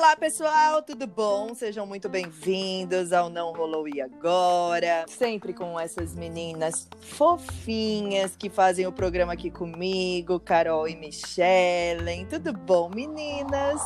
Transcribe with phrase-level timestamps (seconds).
[0.00, 1.54] Olá, pessoal, tudo bom?
[1.54, 5.04] Sejam muito bem-vindos ao Não Rolou e Agora.
[5.06, 12.24] Sempre com essas meninas fofinhas que fazem o programa aqui comigo, Carol e Michelle.
[12.30, 13.78] Tudo bom, meninas?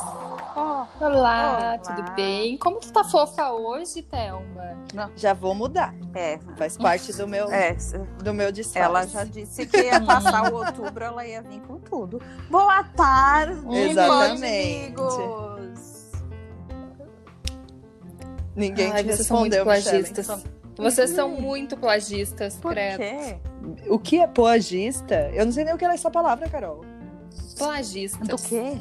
[0.55, 2.57] Oh, olá, olá, tudo bem?
[2.59, 4.85] Como tu tá fofa hoje, Thelma?
[4.93, 5.11] Não.
[5.17, 5.93] Já vou mudar.
[6.13, 6.39] É.
[6.55, 7.75] Faz parte do meu, é.
[8.23, 8.79] do meu disfarce.
[8.79, 12.21] Ela já disse que ia passar o outubro, ela ia vir com tudo.
[12.49, 14.45] Boa tarde, Exatamente.
[14.45, 15.54] amigos!
[18.55, 20.43] Ninguém Ai, te vocês são muito respondeu, plagistas.
[20.77, 22.97] Vocês são muito plagistas, Por credo.
[22.97, 23.37] quê?
[23.89, 25.29] O que é poagista?
[25.33, 26.83] Eu não sei nem o que é essa palavra, Carol.
[27.57, 28.27] Plagistas.
[28.27, 28.73] Do quê?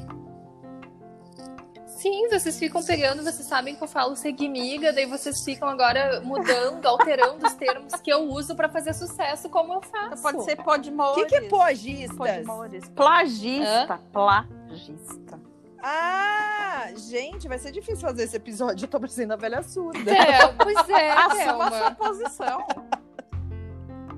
[1.86, 6.84] Sim, vocês ficam pegando, vocês sabem que eu falo seguimiga, daí vocês ficam agora mudando,
[6.84, 10.20] alterando os termos que eu uso pra fazer sucesso, como eu faço.
[10.22, 11.14] Pode ser O podmores.
[11.14, 11.48] que, que é?
[11.48, 12.86] Podmores.
[12.90, 14.00] Plagista.
[14.12, 15.40] Plagista.
[15.86, 18.84] Ah, gente, vai ser difícil fazer esse episódio.
[18.84, 20.10] Eu tô parecendo a velha surda.
[20.10, 22.66] É, pois é, Assuma a sua posição.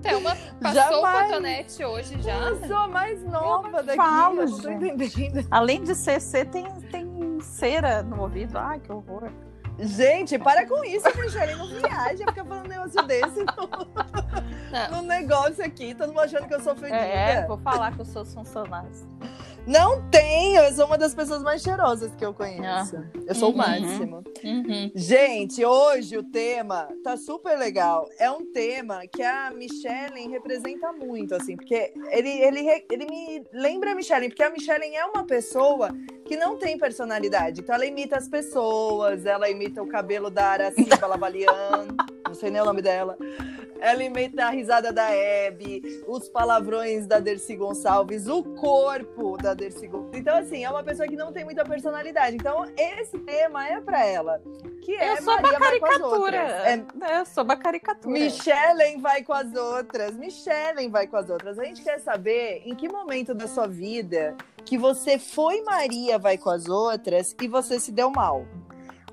[0.01, 1.27] Thelma passou o Jamais.
[1.27, 2.37] cotonete hoje já.
[2.37, 3.97] Eu sou a mais nova daqui.
[3.97, 5.45] falo, eu não tô entendendo.
[5.51, 8.57] Além de CC, tem, tem cera no ouvido.
[8.57, 9.29] Ai, que horror.
[9.77, 11.57] Gente, para com isso, Michelle.
[11.57, 15.97] Não viaja, fica falando um negócio desse no, no negócio aqui.
[15.97, 16.97] Todo mundo achando que eu sou fedida.
[16.97, 19.05] É, vou falar com os seus funcionários.
[19.67, 22.97] Não tenho, eu sou uma das pessoas mais cheirosas que eu conheço.
[23.27, 23.55] Eu sou Uhum.
[23.55, 24.25] o máximo.
[24.45, 24.93] Uhum.
[24.95, 28.09] Gente, hoje o tema tá super legal.
[28.19, 33.91] É um tema que a Michelle representa muito, assim, porque ele, ele, ele me lembra
[33.91, 35.91] a Michelle, porque a Michelle é uma pessoa
[36.27, 37.61] que não tem personalidade.
[37.61, 41.87] Então ela imita as pessoas, ela imita o cabelo da Araciba Lavalian,
[42.27, 43.17] não sei nem o nome dela.
[43.79, 49.87] Ela imita a risada da Hebe, os palavrões da Dercy Gonçalves, o corpo da Dercy
[49.87, 50.19] Gonçalves.
[50.19, 52.37] Então, assim, é uma pessoa que não tem muita personalidade.
[52.37, 54.41] Então, esse tema é pra ela.
[54.81, 56.37] Que é eu sou Maria uma caricatura.
[56.37, 58.13] É Eu sou uma caricatura.
[58.13, 60.17] Michellen vai com as outras.
[60.17, 61.59] Michellen vai com as outras.
[61.59, 64.35] A gente quer saber em que momento da sua vida
[64.67, 68.45] que você foi Maria vai com as outras e você se deu mal.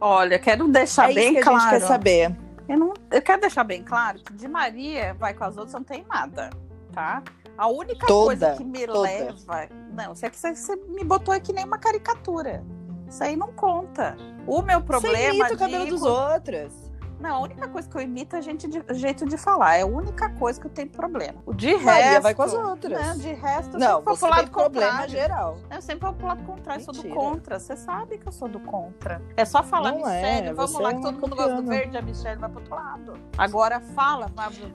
[0.01, 1.57] Olha, quero deixar é bem isso que claro.
[1.57, 2.35] a gente quer saber.
[2.67, 5.83] Eu, não, eu quero deixar bem claro que de Maria vai com as outras não
[5.83, 6.49] tem nada,
[6.91, 7.23] tá?
[7.57, 9.01] A única Toda, coisa que me toda.
[9.01, 9.69] leva.
[9.93, 12.63] Não, você, você me botou aqui nem uma caricatura.
[13.07, 14.17] Isso aí não conta.
[14.47, 15.35] O meu Você problema.
[15.35, 16.73] imita o cabelo de- dos outros.
[17.23, 19.77] Não, a única coisa que eu imito é gente de, jeito de falar.
[19.77, 21.41] É a única coisa que eu tenho problema.
[21.45, 22.21] O de Maria resto.
[22.23, 22.91] vai com as outras.
[22.99, 25.09] Né, de resto, eu Não, sempre vou pro lado problema contrário.
[25.09, 25.57] geral.
[25.71, 27.15] Eu sempre vou pro lado contrário, sou do Mentira.
[27.15, 27.59] contra.
[27.59, 29.21] Você sabe que eu sou do contra.
[29.37, 31.69] É só falar, Não é, Michelle, vamos você lá, é que todo mundo gosta do
[31.69, 33.13] verde, a Michelle vai pro outro lado.
[33.37, 34.25] Agora fala,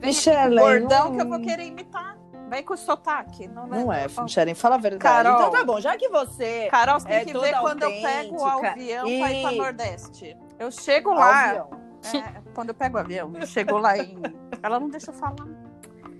[0.01, 2.17] Michelle, com o bordão não- que eu vou querer imitar.
[2.49, 3.47] Vem com o sotaque.
[3.47, 5.03] Não, Não é, Carol, Michellen, fala a verdade.
[5.23, 5.39] Carol.
[5.39, 6.67] Então tá bom, já que você.
[6.71, 9.57] Carol, você tem é que ver quando eu pego o avião pra ir pra E-
[9.57, 10.35] Nordeste.
[10.57, 11.69] Eu chego lá, Avião.
[12.03, 14.17] É, quando eu pego o avião, eu chego lá em.
[14.61, 15.35] Ela não deixa eu falar.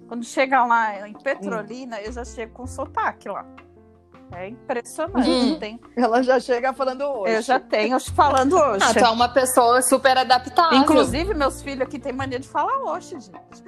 [0.08, 3.46] Quando chega lá em Petrolina, eu já chego com sotaque lá.
[4.32, 5.28] É impressionante.
[5.30, 5.58] Hum.
[5.60, 7.34] Tem- Ela já chega falando hoje.
[7.36, 8.86] eu já tenho falando hoje.
[8.88, 10.78] Ah, tu é uma pessoa super adaptável.
[10.78, 13.64] Inclusive, meus filhos aqui têm mania de falar hoje, gente.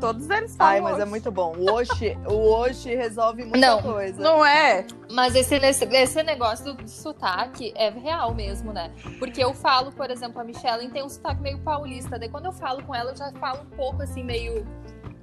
[0.00, 1.54] Todos eles falam Ai, mas é muito bom.
[1.56, 4.22] O Oxi, o Oxi resolve muita Não, coisa.
[4.22, 4.86] Não é?
[5.12, 8.90] Mas esse, esse, esse negócio do sotaque é real mesmo, né?
[9.18, 12.18] Porque eu falo, por exemplo, a Michelle tem um sotaque meio paulista.
[12.18, 14.66] Daí quando eu falo com ela, eu já falo um pouco assim, meio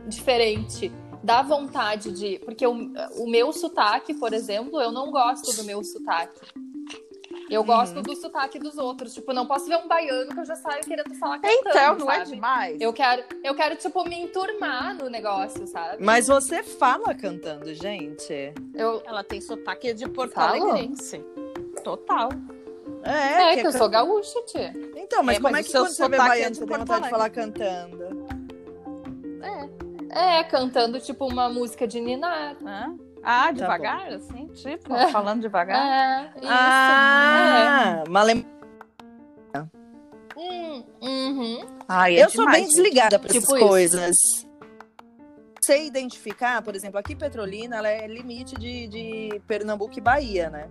[0.07, 0.91] diferente.
[1.23, 2.39] Dá vontade de.
[2.39, 6.39] Porque o, o meu sotaque, por exemplo, eu não gosto do meu sotaque.
[7.49, 8.01] Eu gosto Uhum.
[8.01, 9.13] do sotaque dos outros.
[9.13, 12.11] Tipo, não posso ver um baiano que eu já saio querendo falar cantando, Então, não
[12.11, 12.31] é sabe?
[12.31, 12.81] demais?
[12.81, 16.03] Eu quero, eu quero, tipo, me enturmar no negócio, sabe?
[16.03, 18.53] Mas você fala cantando, gente.
[18.73, 20.37] Eu, Ela tem sotaque de Porto?
[20.37, 21.23] Alegrense.
[21.83, 22.29] Total.
[23.03, 24.73] É, é, que eu sou gaúcha, tia.
[24.95, 26.77] Então, mas É, como mas é que quando você vê é baiano, de você tem
[26.77, 28.27] vontade de falar cantando?
[30.09, 32.57] É, cantando, tipo, uma música de Ninar.
[32.65, 32.97] Hã?
[33.23, 34.47] Ah, Tá devagar, assim?
[34.47, 36.33] Tipo, falando devagar?
[36.35, 36.47] É, isso.
[36.49, 38.09] Ah, é.
[40.39, 41.65] Hum, uhum.
[41.87, 42.75] Ai, é Eu sou demais, bem gente.
[42.75, 43.67] desligada para Tipo essas isso.
[43.67, 44.47] coisas.
[45.61, 50.69] Sei identificar, por exemplo, aqui Petrolina, ela é limite de, de Pernambuco e Bahia, né?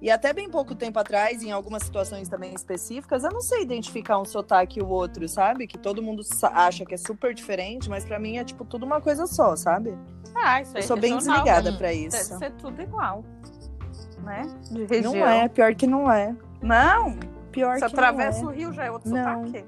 [0.00, 4.18] E até bem pouco tempo atrás, em algumas situações também específicas, eu não sei identificar
[4.18, 5.66] um sotaque e o outro, sabe?
[5.68, 6.22] Que todo mundo
[6.52, 9.96] acha que é super diferente, mas pra mim é tipo tudo uma coisa só, sabe?
[10.34, 11.36] Ah, isso Eu sou é bem regional.
[11.44, 12.38] desligada pra Deve isso.
[12.38, 13.24] ser tudo igual.
[14.22, 14.42] Né?
[14.70, 15.14] De região.
[15.14, 16.34] Não é, pior que não é.
[16.60, 17.18] Não,
[17.50, 19.44] Pior se que atravessa não o rio já é outro Não.
[19.44, 19.64] sotaque.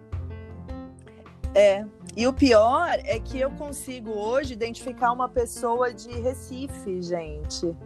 [1.54, 1.78] é.
[1.80, 1.84] É.
[2.16, 7.76] E o pior é que eu consigo hoje identificar uma pessoa de Recife, gente.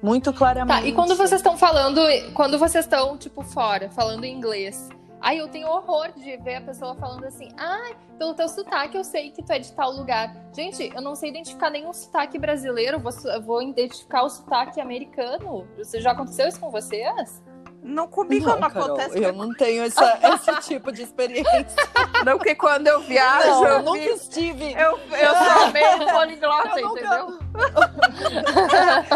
[0.00, 0.80] Muito claramente.
[0.82, 2.00] Tá, e quando vocês estão falando,
[2.34, 4.88] quando vocês estão, tipo, fora, falando inglês,
[5.22, 9.04] aí eu tenho horror de ver a pessoa falando assim, ah, pelo teu sotaque eu
[9.04, 10.34] sei que tu é de tal lugar.
[10.54, 15.66] Gente, eu não sei identificar nenhum sotaque brasileiro, vou, vou identificar o sotaque americano.
[15.94, 17.42] Já aconteceu isso com vocês?
[17.82, 19.20] Não comigo não, não Carol, acontece.
[19.20, 21.66] Eu não tenho essa, esse tipo de experiência.
[22.24, 23.48] Não, porque quando eu viajo.
[23.48, 24.06] Não, eu, eu nunca vi...
[24.10, 24.72] estive.
[24.72, 27.38] Eu, eu sou meio poliglota, Eu nunca- entendeu?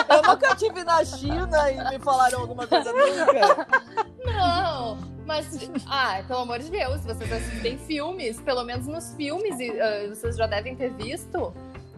[0.08, 3.66] Eu nunca estive na China e me falaram alguma coisa nunca.
[4.24, 5.46] Não, mas,
[5.86, 10.36] ah, pelo amor de Deus, vocês assistem filmes, pelo menos nos filmes, e, ah, vocês
[10.36, 11.52] já devem ter visto,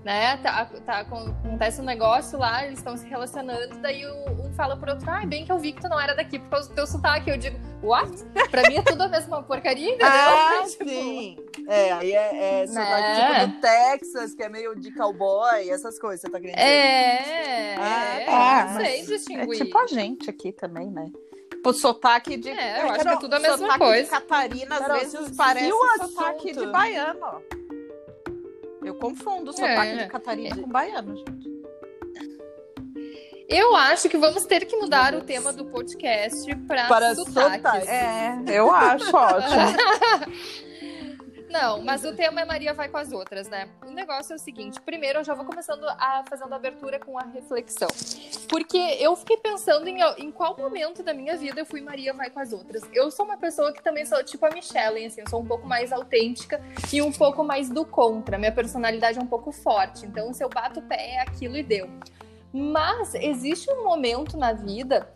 [0.04, 0.36] né?
[0.38, 4.76] Tá, tá, acon- acontece um negócio lá, eles estão se relacionando, daí o- um fala
[4.76, 6.75] pro outro, ah, bem que eu vi que tu não era daqui por causa do
[6.75, 7.30] teu sotaque.
[7.30, 8.10] Eu digo, what?
[8.50, 10.08] Pra mim é tudo a mesma porcaria, entendeu?
[10.10, 11.36] Ah, Tipo, sim.
[11.69, 12.90] É, aí é, é sotaque
[13.20, 13.40] Né?
[13.40, 16.66] tipo do Texas, que é meio de cowboy, essas coisas, você tá querendo dizer?
[16.66, 19.60] É, Ah, é, tá, não sei distinguir.
[19.62, 21.10] É tipo a gente aqui também, né?
[21.72, 22.50] Tipo, sotaque de.
[22.50, 24.02] É, eu acho que é tudo a mesma sotaque coisa.
[24.04, 27.42] de Catarina, às Carol, vezes parece o sotaque assunto- de baiano.
[28.84, 29.96] Eu confundo sotaque É.
[30.04, 31.58] de Catarina com baiano, gente.
[33.48, 37.54] Eu acho que vamos ter que mudar o tema do podcast pra, Para sotaques.
[37.62, 37.88] sotaques.
[37.88, 39.48] É, eu acho ótimo.
[41.48, 43.68] Não, mas o tema é Maria vai com as outras, né?
[43.86, 47.18] O negócio é o seguinte: primeiro eu já vou começando a fazendo a abertura com
[47.18, 47.88] a reflexão.
[48.48, 52.28] Porque eu fiquei pensando em, em qual momento da minha vida eu fui Maria vai
[52.28, 52.82] com as outras.
[52.92, 55.66] Eu sou uma pessoa que também sou tipo a Michelle, assim, eu sou um pouco
[55.66, 56.60] mais autêntica
[56.92, 58.36] e um pouco mais do contra.
[58.36, 60.04] Minha personalidade é um pouco forte.
[60.04, 61.88] Então, se eu bato o pé, é aquilo e deu.
[62.52, 65.08] Mas existe um momento na vida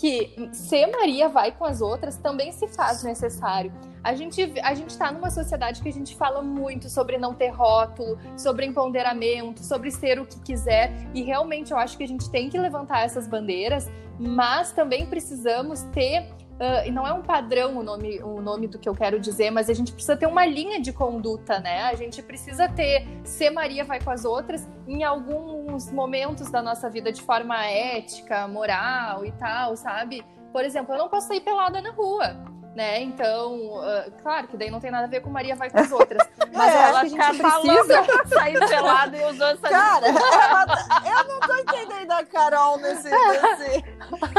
[0.00, 3.70] que ser Maria vai com as outras também se faz necessário.
[4.02, 7.48] A gente, a gente tá numa sociedade que a gente fala muito sobre não ter
[7.48, 10.90] rótulo, sobre empoderamento, sobre ser o que quiser.
[11.14, 15.82] E realmente eu acho que a gente tem que levantar essas bandeiras, mas também precisamos
[15.92, 16.32] ter.
[16.60, 19.50] Ah, e não é um padrão o nome, o nome do que eu quero dizer,
[19.50, 21.84] mas a gente precisa ter uma linha de conduta, né?
[21.84, 26.90] A gente precisa ter ser Maria vai com as outras em alguns momentos da nossa
[26.90, 30.22] vida de forma ética, moral e tal, sabe?
[30.52, 32.36] Por exemplo, eu não posso sair pelada na rua,
[32.74, 33.00] né?
[33.02, 35.90] Então, ah, claro que daí não tem nada a ver com Maria vai com as
[35.90, 36.26] outras.
[36.54, 38.04] Mas eu É, acho que a gente precisa.
[38.34, 43.10] sair pelado e usando essa Cara, ela tá- eu não tô entendendo a Carol nesse,
[43.10, 43.84] nesse,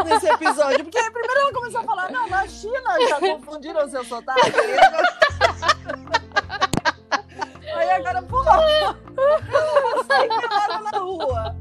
[0.05, 0.83] nesse episódio.
[0.83, 4.41] Porque primeiro ela começou a falar, não, na China já confundiram o seu sotaque.
[7.75, 11.55] Aí agora, pô, sai pelada na rua.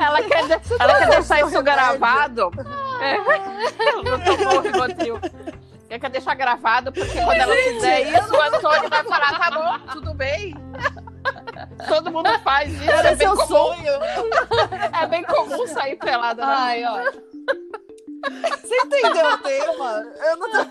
[0.00, 0.44] Ela quer,
[0.80, 2.50] ela quer deixar isso gravado.
[3.04, 3.88] É.
[3.88, 5.20] Ela não tomou o Rivotril.
[5.88, 10.12] Quer deixar gravado, porque quando ela fizer isso, o Antônio vai falar, tá bom, tudo
[10.14, 10.54] bem.
[11.88, 12.90] Todo mundo faz isso.
[12.90, 13.92] Era É bem, seu comum, sonho.
[15.00, 16.44] é bem comum sair pelada.
[16.44, 16.98] na Ai, ó.
[18.60, 20.04] Você entendeu o tema?
[20.24, 20.64] Eu não tô...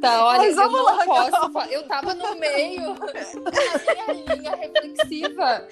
[0.00, 1.52] Tá, olha, Mas eu não lá, posso.
[1.52, 5.66] fa- Eu tava no meio minha linha reflexiva.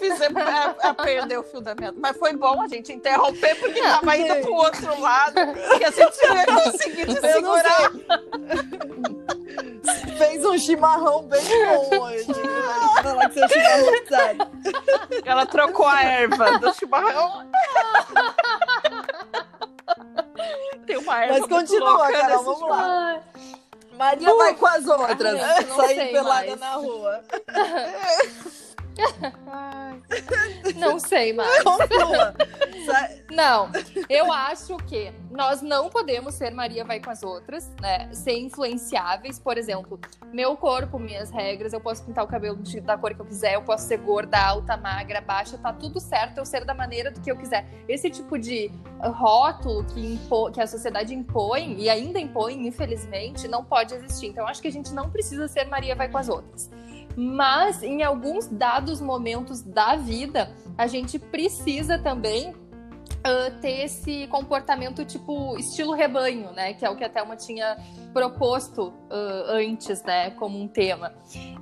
[0.00, 1.94] Fizemos a, a perder o fio da meada.
[2.00, 4.42] Mas foi bom a gente interromper, porque tava indo Gente.
[4.44, 5.38] pro outro lado.
[5.78, 7.92] E a gente não ia conseguir te segurar.
[10.16, 12.26] Fez um chimarrão bem bom hoje.
[13.02, 14.38] Falar que seu chimarrão sabe.
[15.22, 17.46] Ela trocou a erva do chimarrão.
[20.86, 22.82] Tem uma erva Mas continua, Carol, vamos lá.
[22.82, 23.20] Ai,
[23.98, 25.42] Maria vai com as outras.
[25.42, 26.60] Ai, não sair pelada mais.
[26.60, 27.22] na rua.
[30.76, 31.62] Não sei mais.
[31.62, 32.34] Conclua.
[33.30, 33.70] Não,
[34.08, 38.12] eu acho que nós não podemos ser Maria vai com as outras, né?
[38.12, 40.00] Ser influenciáveis, por exemplo,
[40.32, 43.54] meu corpo, minhas regras, eu posso pintar o cabelo de- da cor que eu quiser,
[43.54, 47.20] eu posso ser gorda, alta, magra, baixa, tá tudo certo, eu ser da maneira do
[47.20, 47.64] que eu quiser.
[47.88, 53.64] Esse tipo de rótulo que, impo- que a sociedade impõe e ainda impõe, infelizmente, não
[53.64, 54.26] pode existir.
[54.28, 56.68] Então, eu acho que a gente não precisa ser Maria vai com as outras.
[57.16, 62.54] Mas em alguns dados momentos da vida, a gente precisa também
[63.22, 66.72] ah, ter esse comportamento tipo estilo rebanho, né?
[66.74, 67.76] Que é o que a Thelma tinha
[68.14, 70.30] proposto ah, antes, né?
[70.30, 71.12] Como um tema.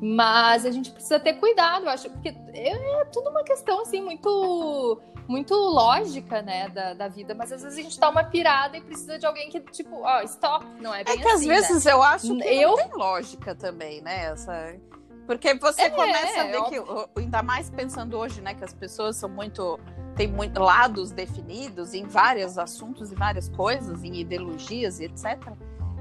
[0.01, 5.01] Mas a gente precisa ter cuidado, eu acho, porque é tudo uma questão assim muito
[5.27, 8.81] muito lógica, né, da, da vida, mas às vezes a gente dá uma pirada e
[8.81, 11.55] precisa de alguém que, tipo, ó, stop, não é É bem que às assim, né?
[11.57, 14.25] vezes eu acho que Eu- não tem lógica também, né?
[14.33, 14.75] Essa...
[15.29, 19.15] Porque você É, começa a ver que, ainda mais pensando hoje, né, que as pessoas
[19.15, 19.79] são muito.
[20.17, 25.39] têm muito lados definidos em vários assuntos, em várias coisas, em ideologias e etc.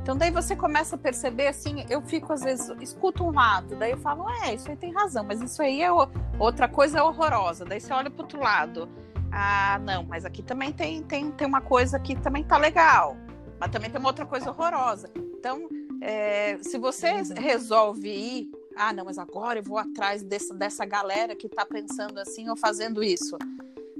[0.01, 3.91] Então daí você começa a perceber assim, eu fico às vezes escuto um lado, daí
[3.91, 6.07] eu falo, é, isso aí tem razão, mas isso aí é o...
[6.39, 7.65] outra coisa horrorosa.
[7.65, 8.88] Daí você olha para outro lado.
[9.29, 13.17] Ah, não, mas aqui também tem, tem, tem uma coisa que também tá legal,
[13.60, 15.12] mas também tem uma outra coisa horrorosa.
[15.15, 15.67] Então,
[16.01, 21.36] é, se você resolve ir, ah, não, mas agora eu vou atrás dessa, dessa galera
[21.36, 23.38] que tá pensando assim ou fazendo isso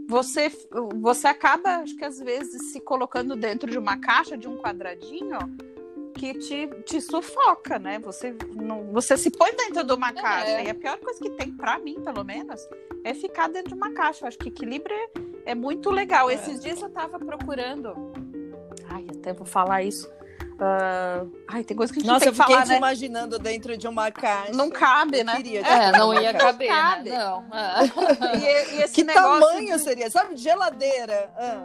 [0.08, 0.50] você,
[1.02, 5.38] você acaba, acho que às vezes, se colocando dentro de uma caixa, de um quadradinho,
[6.14, 8.00] que te, te sufoca, né?
[8.00, 10.52] Você, não, você se põe dentro de uma caixa.
[10.52, 10.66] É.
[10.66, 12.68] E a pior coisa que tem, para mim, pelo menos,
[13.04, 14.24] é ficar dentro de uma caixa.
[14.24, 16.30] Eu acho que equilíbrio é, é muito legal.
[16.30, 16.36] É.
[16.36, 17.94] Esses dias eu tava procurando.
[18.90, 20.10] Ai, até vou falar isso.
[20.60, 21.32] Uh...
[21.48, 22.78] Ai, tem coisa que a gente Nossa, tem que falar, falar, te né?
[22.78, 24.54] imaginando dentro de uma caixa.
[24.54, 25.36] Não cabe, né?
[25.36, 27.10] Queria, É, não ia Não caber, cabe.
[27.12, 27.18] né?
[27.20, 27.46] Não.
[27.54, 28.38] É.
[28.38, 30.10] E, e esse Que negócio tamanho de- seria?
[30.10, 31.32] Sabe, de geladeira.
[31.38, 31.64] Ah.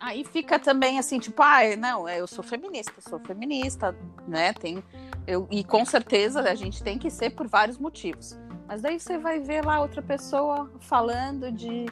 [0.00, 3.96] Aí fica também assim, tipo, ah, não, eu sou feminista, sou feminista,
[4.28, 4.52] né?
[4.52, 4.84] Tem,
[5.26, 8.36] eu, e com certeza a gente tem que ser por vários motivos.
[8.68, 11.86] Mas daí você vai ver lá outra pessoa falando de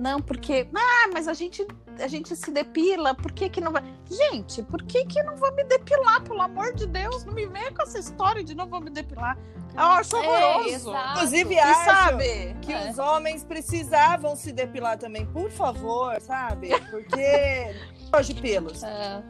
[0.00, 1.66] não, porque, ah, mas a gente
[2.00, 3.82] a gente se depila, por que que não vai?
[4.10, 7.24] Gente, por que que não vou me depilar, pelo amor de Deus?
[7.26, 9.36] Não me venha com essa história de não vou me depilar.
[9.74, 10.68] Eu acho É, horroroso.
[10.74, 11.10] exato.
[11.18, 12.56] Inclusive, e acho sabe?
[12.62, 12.90] que É.
[12.90, 16.70] os homens precisavam se depilar também, por favor, sabe?
[16.90, 17.76] Porque.
[18.24, 18.82] De pelos.
[18.82, 19.22] É.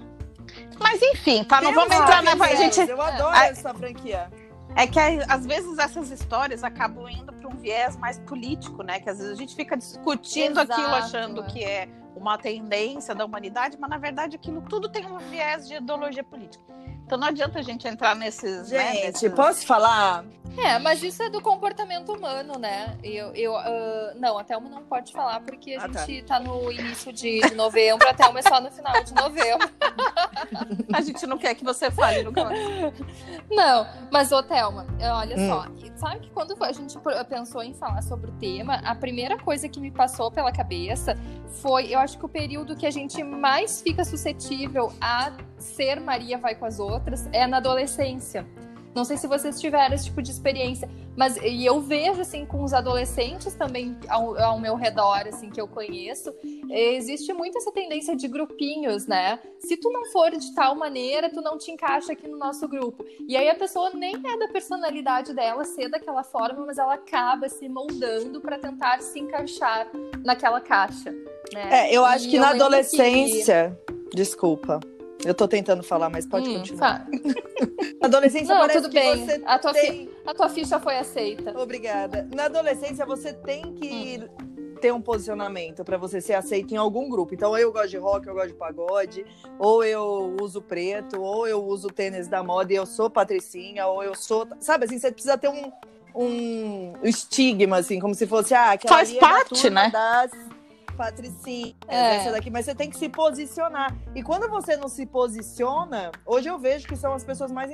[0.78, 2.34] Mas enfim, tá, não vamos entrar na.
[2.34, 4.30] Maravilhosos, gente, Eu adoro Ah, essa franquia.
[4.76, 9.00] É que às vezes essas histórias acabam indo para um viés mais político, né?
[9.00, 11.46] Que às vezes a gente fica discutindo Exato, aquilo achando é.
[11.46, 15.74] que é uma tendência da humanidade, mas na verdade aquilo tudo tem um viés de
[15.74, 16.64] ideologia política.
[17.10, 18.70] Então não adianta a gente entrar nesses.
[18.70, 20.24] né, Gente, nesses- posso falar?
[20.56, 22.96] É, mas isso é do comportamento humano, né?
[23.02, 26.04] Eu, eu, ah, não, a Thelma não pode falar porque a Ah, tá.
[26.06, 26.38] gente tá.
[26.40, 29.68] no início de novembro, a Thelma é só no final de novembro.
[30.92, 32.58] A gente não quer que você fale nunca mais.
[33.50, 35.48] Não, mas ô Thelma, olha Hum.
[35.48, 36.96] só, sabe que quando a gente
[37.28, 41.16] pensou em falar sobre o tema, a primeira coisa que me passou pela cabeça
[41.62, 46.38] foi, eu acho que o período que a gente mais fica suscetível a ser Maria
[46.38, 48.46] vai com as outras é na adolescência.
[48.94, 52.64] Não sei se vocês tiveram esse tipo de experiência, mas e eu vejo assim com
[52.64, 56.34] os adolescentes também ao, ao meu redor, assim que eu conheço,
[56.68, 59.38] eh, existe muito essa tendência de grupinhos, né?
[59.60, 63.04] Se tu não for de tal maneira, tu não te encaixa aqui no nosso grupo.
[63.28, 67.48] E aí a pessoa nem é da personalidade dela ser daquela forma, mas ela acaba
[67.48, 69.86] se moldando para tentar se encaixar
[70.24, 71.12] naquela caixa.
[71.52, 71.68] Né?
[71.70, 73.78] É, eu acho E que na lembro adolescência.
[74.12, 74.80] Desculpa.
[75.24, 77.04] Eu tô tentando falar, mas pode Hum, continuar.
[77.04, 77.06] tá.
[78.02, 79.26] Adolescência Não, parece tudo que bem.
[79.26, 79.90] você A tua, tem.
[80.06, 81.58] fi- a tua ficha foi aceita.
[81.60, 82.26] Obrigada.
[82.34, 84.22] Na adolescência você tem que
[84.80, 87.34] ter um posicionamento pra você ser aceito em algum grupo.
[87.34, 89.26] Então eu gosto de rock, eu gosto de pagode,
[89.58, 94.02] ou eu uso preto, ou eu uso tênis da moda e eu sou patricinha, ou
[94.02, 95.70] eu sou, sabe assim, você precisa ter um
[96.12, 99.90] um estigma assim, como se fosse ah, aquela Faz é parte, né?
[99.90, 100.32] das
[101.00, 102.16] patricinhas, É.
[102.16, 103.96] essa daqui, mas você tem que se posicionar.
[104.14, 107.70] E quando você não se posiciona, hoje eu vejo que são as pessoas mais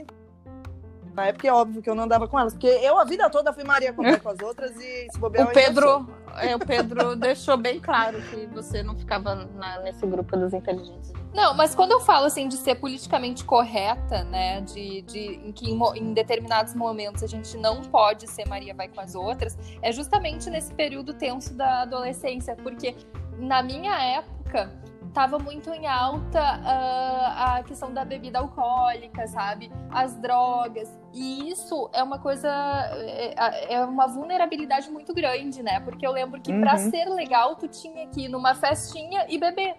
[1.16, 3.50] na época é óbvio que eu não andava com elas, porque eu a vida toda
[3.52, 5.50] fui Maria com com as outras e se bobear O.
[5.50, 6.06] Pedro,
[6.36, 11.12] é, o Pedro deixou bem claro que você não ficava na- nesse grupo dos inteligentes.
[11.32, 15.70] Não, mas quando eu falo assim de ser politicamente correta, né, de, de em que
[15.70, 19.90] em, em determinados momentos a gente não pode ser Maria vai com as outras, é
[19.92, 22.94] justamente nesse período tenso da adolescência, porque
[23.38, 24.70] na minha época
[25.16, 29.72] tava muito em alta ah, a questão da bebida alcoólica, sabe?
[29.90, 30.94] As drogas.
[31.10, 32.50] E isso é uma coisa,
[32.98, 35.80] é, é uma vulnerabilidade muito grande, né?
[35.80, 36.90] Porque eu lembro que pra Uhum.
[36.90, 39.76] ser legal, tu tinha que ir numa festinha e beber.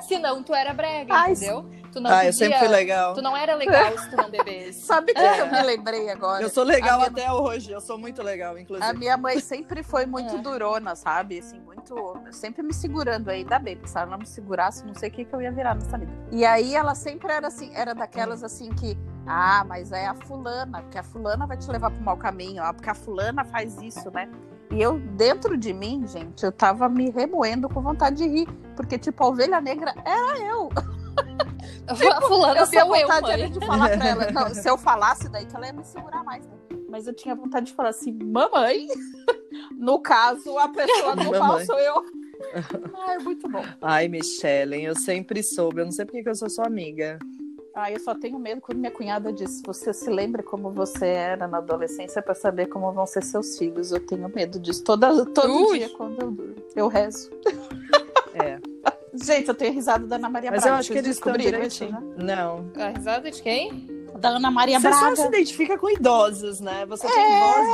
[0.00, 1.68] Senão tu era brega, Ai, entendeu?
[1.92, 3.14] Tu não Ah, podia, eu sempre fui legal.
[3.14, 4.80] Tu não era legal se tu não bebesse.
[4.80, 5.42] Sabe que É.
[5.42, 6.42] eu me lembrei agora?
[6.42, 8.88] Eu sou legal A até hoje, eu sou muito legal, inclusive.
[8.88, 10.38] A minha mãe sempre foi muito É.
[10.38, 11.38] durona, sabe?
[11.38, 11.94] Assim, muito.
[12.30, 15.12] Sempre me segurando aí, ainda bem, porque se ela não me segurasse, não sei o
[15.12, 16.10] que, que eu ia virar nessa vida.
[16.30, 18.96] E aí ela sempre era assim, era daquelas assim que.
[19.26, 22.72] Ah, mas é a fulana, porque a fulana vai te levar pro mau caminho, ó,
[22.72, 24.28] porque a fulana faz isso, né?
[24.70, 28.48] E eu, dentro de mim, gente, eu tava me remoendo com vontade de rir.
[28.74, 30.70] Porque, tipo, a ovelha negra era eu.
[31.86, 33.50] a fulana Eu tinha sou eu, mãe.
[33.50, 34.30] de falar pra ela.
[34.30, 36.52] Não, se eu falasse daí que ela ia me segurar mais, né?
[36.88, 38.86] Mas eu tinha vontade de falar assim, mamãe.
[39.76, 42.04] No caso, a pessoa do mal sou eu.
[43.06, 43.62] Ai, muito bom.
[43.82, 45.80] Ai, Michelle, eu sempre soube.
[45.80, 47.18] Eu não sei porque que eu sou sua amiga.
[47.74, 51.48] Ai, eu só tenho medo quando minha cunhada disse: Você se lembra como você era
[51.48, 53.92] na adolescência para saber como vão ser seus filhos?
[53.92, 54.84] Eu tenho medo disso.
[54.84, 55.78] Toda, todo Ui.
[55.78, 56.54] dia quando eu durmo.
[56.76, 57.30] Eu rezo.
[59.14, 60.76] Gente, eu tenho risada da Ana Maria Mas Braga.
[60.76, 62.02] eu acho que eles estão descobriram isso, né?
[62.16, 62.70] Não.
[62.76, 63.86] A risada de quem?
[64.18, 65.16] Da Ana Maria Você só Braga.
[65.16, 66.86] se identifica com idosos, né?
[66.86, 67.40] Você tem É.
[67.40, 67.66] voz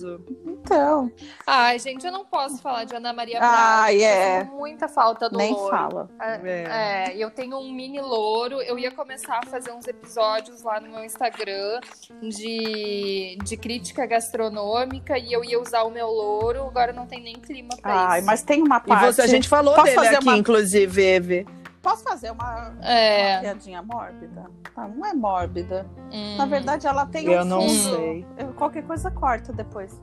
[0.00, 0.24] de idoso.
[0.64, 1.10] Então,
[1.46, 3.56] Ai, gente, eu não posso falar de Ana Maria Braga.
[3.56, 4.44] Ai, eu é.
[4.44, 5.68] muita falta do nem louro.
[5.70, 6.08] fala.
[6.20, 7.08] É.
[7.10, 8.60] É, eu tenho um mini louro.
[8.62, 11.80] Eu ia começar a fazer uns episódios lá no meu Instagram
[12.22, 16.62] de, de crítica gastronômica e eu ia usar o meu louro.
[16.62, 18.26] Agora não tem nem clima pra Ai, isso.
[18.26, 19.06] mas tem uma E parte.
[19.14, 21.46] você, a gente falou Posso dele fazer aqui, uma- inclusive, Eve.
[21.82, 23.32] Posso fazer uma, É.
[23.32, 24.44] uma piadinha mórbida?
[24.76, 25.84] Ah, não é mórbida.
[26.12, 26.36] Hum.
[26.36, 27.96] Na verdade, ela tem Eu um não fundo.
[27.96, 28.26] sei.
[28.38, 30.00] Eu- qualquer coisa corta depois.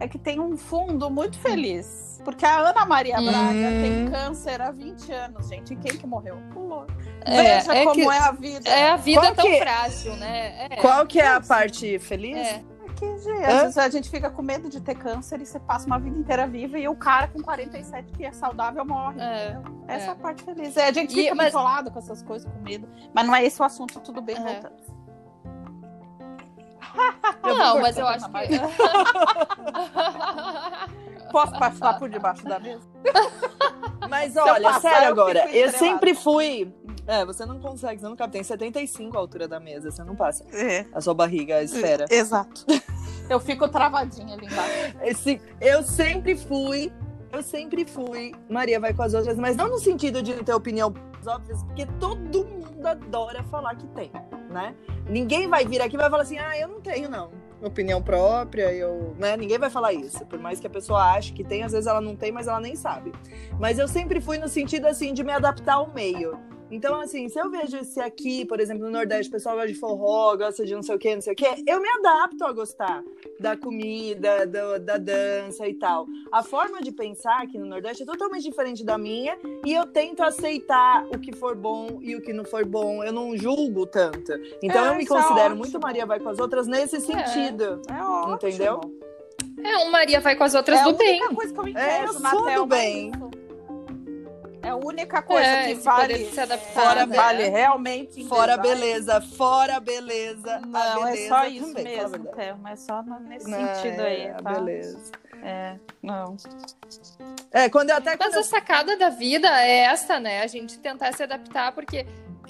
[0.00, 2.20] É que tem um fundo muito feliz.
[2.24, 3.82] Porque a Ana Maria Braga Hum.
[3.82, 5.72] tem câncer há 20 anos, gente.
[5.72, 6.36] E quem que morreu?
[6.54, 6.86] Lolo.
[7.22, 8.68] É, Veja é como que- é a vida.
[8.68, 10.66] É, a vida Qual é tão que- frágil, né?
[10.70, 10.76] É.
[10.76, 12.36] Qual que é a parte feliz?
[12.36, 12.62] É.
[13.02, 15.98] É às vezes a gente fica com medo de ter câncer e você passa uma
[15.98, 19.18] vida inteira viva e o cara com 47 que é saudável morre.
[19.18, 19.56] É?
[19.88, 20.08] Essa é.
[20.08, 20.10] é.
[20.10, 20.76] a parte feliz.
[20.76, 22.86] É, a gente E- fica mas- bitolado com essas coisas, com medo.
[23.14, 24.40] Mas não é esse o assunto, tudo bem, É.
[24.40, 24.82] voltamos.
[27.60, 28.32] Não, mas eu acho que.
[31.30, 32.82] Posso passar por debaixo da mesa?
[34.08, 36.72] Mas olha, passar, sério eu agora, eu sempre fui.
[37.06, 38.32] É, você não consegue, você não cabe.
[38.32, 40.44] Tem 75 a altura da mesa, você não passa.
[40.52, 40.86] É.
[40.92, 42.06] A sua barriga, a esfera.
[42.10, 42.66] Exato.
[43.28, 44.96] Eu fico travadinha ali embaixo.
[45.02, 46.92] Esse, eu sempre fui.
[47.32, 48.32] Eu sempre fui.
[48.48, 50.92] Maria vai com as outras, mas não no sentido de ter opinião
[51.26, 54.10] óbvias, porque todo mundo adora falar que tem,
[54.50, 54.74] né?
[55.08, 57.30] Ninguém vai vir aqui e vai falar assim, ah, eu não tenho, não.
[57.62, 59.14] Opinião própria, eu.
[59.18, 59.36] Né?
[59.36, 60.24] Ninguém vai falar isso.
[60.26, 62.60] Por mais que a pessoa ache que tem, às vezes ela não tem, mas ela
[62.60, 63.12] nem sabe.
[63.58, 66.38] Mas eu sempre fui no sentido assim de me adaptar ao meio.
[66.70, 69.78] Então, assim, se eu vejo se aqui, por exemplo, no Nordeste, o pessoal gosta de
[69.78, 72.52] forró, gosta de não sei o quê, não sei o quê, eu me adapto a
[72.52, 73.02] gostar
[73.40, 76.06] da comida, do- da dança e tal.
[76.30, 79.36] A forma de pensar aqui no Nordeste é totalmente diferente da minha
[79.66, 83.02] e eu tento aceitar o que for bom e o que não for bom.
[83.02, 84.32] Eu não julgo tanto.
[84.62, 85.56] Então, É, eu me é considero ótimo.
[85.58, 87.80] muito Maria vai com as outras nesse sentido.
[87.88, 88.34] É ótimo.
[88.50, 88.80] Entendeu?
[89.62, 91.34] É, um Maria vai com as outras é a do única bem.
[91.34, 93.10] coisa que eu É, eu entendo na sou do é bem.
[93.10, 93.30] isso.
[94.70, 96.26] É a única coisa É, que vale.
[96.26, 97.16] se adaptar, fora né?
[97.16, 98.24] vale realmente.
[98.28, 98.68] Fora vale.
[98.68, 100.56] beleza, fora beleza.
[100.56, 102.24] a Não, é beleza só isso também, a mesmo.
[102.26, 102.70] Thelma.
[102.70, 104.28] É só nesse Não, sentido é, aí.
[104.30, 104.52] a Tá?
[104.52, 105.12] Beleza.
[105.42, 106.36] É, não.
[107.50, 110.40] É, quando eu até Mas quando eu a sacada da vida é essa, né?
[110.42, 112.06] A gente tentar se adaptar, porque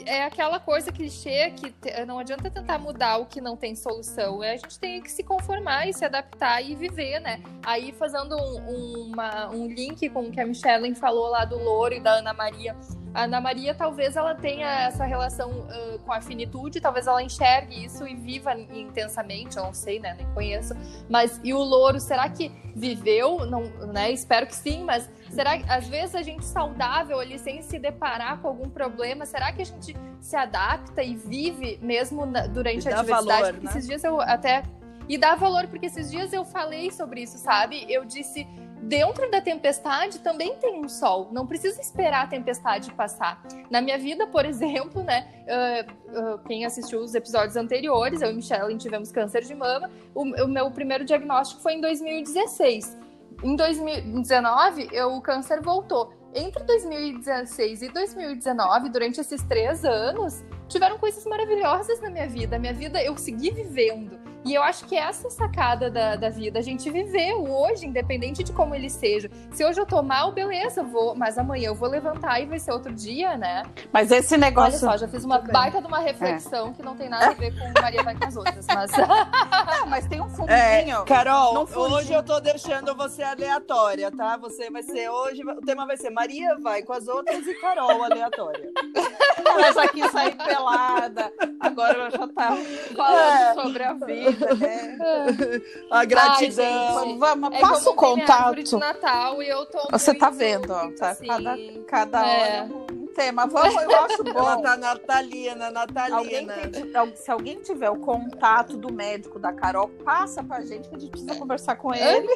[0.06, 1.72] é aquela coisa clichê que
[2.06, 4.42] não adianta tentar mudar o que não tem solução.
[4.42, 7.42] É, a gente tem que se conformar e se adaptar e viver, né?
[7.64, 11.94] Aí fazendo um, uma- um link com o que a Michelle falou lá do Louro
[11.94, 12.76] e da Ana Maria.
[13.12, 17.84] A Ana Maria talvez ela tenha essa relação ah, com a finitude, talvez ela enxergue
[17.84, 20.14] isso e viva intensamente, eu não sei, né?
[20.16, 20.74] Nem conheço.
[21.08, 23.44] Mas e o Louro, será que viveu?
[23.46, 24.12] Não, né?
[24.12, 28.38] Espero que sim, mas será que às vezes a gente saudável ali sem se deparar
[28.40, 32.96] com algum problema, será que a gente se adapta e vive mesmo na- durante a
[32.96, 33.40] dá diversidade?
[33.42, 33.72] valor, Porque né?
[33.72, 34.62] esses dias eu até
[35.08, 37.84] e dá valor porque esses dias eu falei sobre isso, sabe?
[37.88, 38.46] Eu disse
[38.82, 41.28] Dentro da tempestade também tem um sol.
[41.30, 43.40] Não precisa esperar a tempestade passar.
[43.70, 45.28] Na minha vida, por exemplo, né?
[45.48, 45.84] ah,
[46.16, 49.90] ah, quem assistiu os episódios anteriores, eu e Michelle tivemos câncer de mama.
[50.14, 52.96] O, o meu primeiro diagnóstico foi em 2016.
[53.42, 56.12] Em 2019, eu, o câncer voltou.
[56.34, 62.56] Entre 2016 e 2019, durante esses três anos, tiveram coisas maravilhosas na minha vida.
[62.56, 64.29] A minha vida, eu segui vivendo.
[64.44, 67.50] E eu acho que essa é a sacada da, da vida, a gente viver o
[67.50, 69.30] hoje, independente de como ele seja.
[69.52, 72.72] Se hoje eu tô mal, beleza, vou, mas amanhã eu vou levantar e vai ser
[72.72, 73.62] outro dia, né?
[73.92, 74.78] Mas esse Olha negócio.
[74.78, 75.52] só, já fiz uma Tudo bem.
[75.52, 78.36] baita de uma reflexão que não tem nada a ver com Maria vai com as
[78.36, 80.50] outras, mas Não, mas tem um fundinho.
[80.56, 84.36] É, Carol, hoje eu tô deixando você aleatória, tá?
[84.38, 88.02] Você vai ser hoje, o tema vai ser Maria vai com as outras e Carol
[88.04, 88.70] aleatória.
[89.44, 91.32] Ela já quis sair pelada.
[91.58, 92.56] Agora ela já tá
[92.96, 93.54] falando É.
[93.54, 94.96] sobre a vida, né?
[95.90, 97.18] A gratidão.
[97.18, 98.78] Vamos, é passa o árvore de contato.
[98.78, 100.90] Natal e eu tô Você tá vendo, ó.
[100.92, 101.56] Tá, assim, cada
[101.88, 102.62] cada é.
[102.62, 103.46] hora um tema.
[103.46, 104.62] Vamos, eu acho Ela bom.
[104.62, 105.66] tá natalina,
[106.12, 106.70] Alguém natalina.
[106.70, 110.96] tem- al- se alguém tiver o contato do médico da Carol, passa pra gente que
[110.96, 112.28] a gente precisa conversar com ele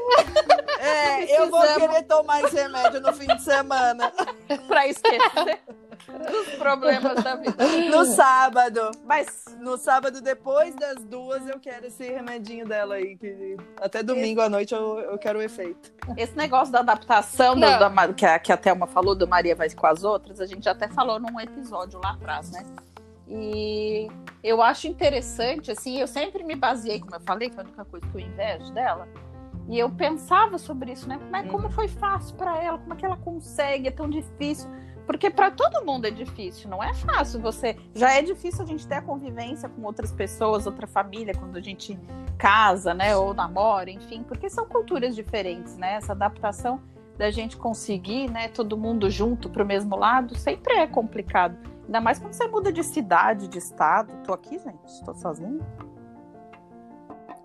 [0.79, 4.13] É, eu vou querer tomar esse remédio no fim de semana.
[4.67, 5.61] pra esquecer
[6.07, 7.55] dos problemas da vida.
[7.91, 8.91] No sábado.
[9.05, 13.17] Mas No sábado, depois das duas, eu quero esse remedinho dela aí.
[13.17, 15.93] Que até domingo à noite eu, eu quero o efeito.
[16.17, 19.69] esse negócio da adaptação do- da que, a, que a Thelma falou do Maria vai
[19.71, 22.65] com as outras, a gente até falou num episódio lá atrás, né?
[23.29, 24.09] E
[24.43, 27.85] eu acho interessante, assim, eu sempre me baseei, como eu falei, que é a única
[27.85, 29.09] coisa que eu invejo dela.
[29.67, 31.19] E eu pensava sobre isso, né?
[31.19, 34.69] Como, é, como foi fácil para ela, como é que ela consegue, é tão difícil.
[35.07, 37.77] Porque para todo mundo é difícil, não é fácil você.
[37.95, 41.61] Já é difícil a gente ter a convivência com outras pessoas, outra família, quando a
[41.61, 41.99] gente
[42.39, 43.17] casa, né?
[43.17, 45.95] Ou namora, enfim, porque são culturas diferentes, né?
[45.95, 46.81] Essa adaptação
[47.17, 51.57] da gente conseguir, né, todo mundo junto para o mesmo lado, sempre é complicado.
[51.85, 54.13] Ainda mais quando você muda de cidade, de estado.
[54.25, 55.61] Tô aqui, gente, tô sozinha.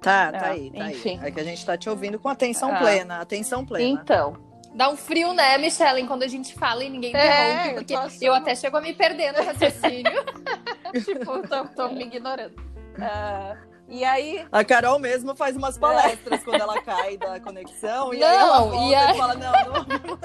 [0.01, 1.19] Tá, tá é, aí, tá enfim.
[1.21, 1.27] Aí.
[1.27, 2.79] É que a gente tá te ouvindo com atenção é.
[2.79, 3.85] plena, atenção plena.
[3.85, 4.37] Então,
[4.73, 7.93] Dá um frio, né, Michelle, quando a gente fala e ninguém é, interrompe, porque
[8.25, 10.23] eu, eu, até chego a me perder no raciocínio.
[11.03, 12.55] tipo, tô, tô me ignorando.
[12.97, 14.45] Uh, e aí.
[14.51, 15.79] A Carol mesmo faz umas é.
[15.79, 16.43] palestras é.
[16.43, 18.13] quando ela cai da conexão.
[18.13, 19.11] E não, aí ela volta e, aí...
[19.11, 20.19] e fala: não, não.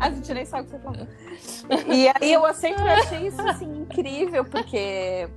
[0.00, 1.08] a gente nem sabe o que você falou.
[1.94, 5.28] E aí eu sempre achei isso assim, incrível, porque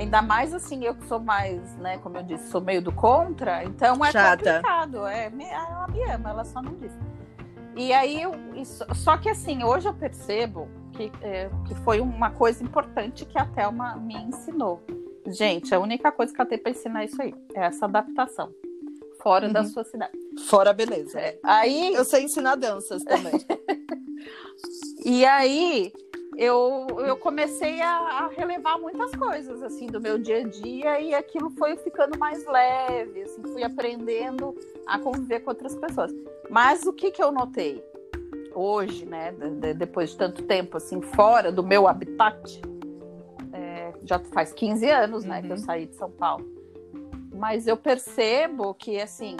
[0.00, 3.62] Ainda mais assim, eu que sou mais, né, como eu disse, sou meio do contra,
[3.64, 4.38] então é Chata.
[4.38, 5.06] complicado.
[5.06, 6.90] É, ela me ama, ela só não diz.
[7.76, 12.30] E aí, eu, isso, só que assim, hoje eu percebo que, é, que foi uma
[12.30, 14.82] coisa importante que a Thelma me ensinou.
[15.26, 18.50] Gente, a única coisa que ela tem para ensinar é isso aí, é essa adaptação.
[19.22, 19.52] Fora uhum.
[19.52, 20.12] da sua cidade.
[20.48, 21.20] Fora a beleza.
[21.20, 21.92] É, aí...
[21.92, 23.34] Eu sei ensinar danças também.
[25.04, 25.92] e aí,
[26.40, 31.14] eu, eu comecei a, a, relevar muitas coisas assim do meu dia a dia e
[31.14, 36.10] aquilo foi ficando mais leve, assim, fui aprendendo a conviver com outras pessoas.
[36.48, 37.84] Mas o que, que eu notei
[38.54, 42.62] hoje, né, de, depois de tanto tempo assim fora do meu habitat,
[43.52, 45.42] é, já faz 15 anos, né, uhum.
[45.42, 45.62] que eu uhum.
[45.62, 46.48] saí de São Paulo.
[47.34, 49.36] Mas eu percebo que assim,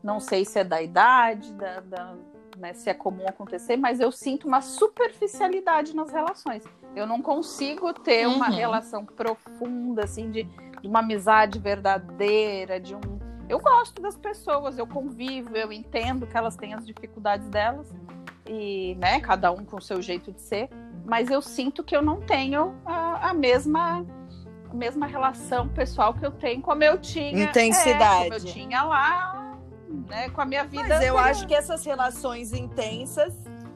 [0.00, 2.16] não sei se é da idade, da, da
[2.56, 6.64] né, se é comum acontecer, mas eu sinto uma superficialidade nas relações.
[6.94, 8.36] Eu não consigo ter uhum.
[8.36, 10.44] uma relação profunda, assim, de,
[10.80, 13.00] de uma amizade verdadeira, de um.
[13.48, 17.92] Eu gosto das pessoas, eu convivo, eu entendo que elas têm as dificuldades delas,
[18.46, 20.68] e, né, cada um com o seu jeito de ser,
[21.04, 24.04] mas eu sinto que eu não tenho a, a mesma
[24.70, 27.44] a mesma relação pessoal que eu tenho como eu tinha.
[27.44, 28.26] Intensidade.
[28.26, 29.43] É, como eu tinha lá
[30.08, 30.88] né, com a minha vida.
[30.88, 33.34] Mas eu acho que essas relações intensas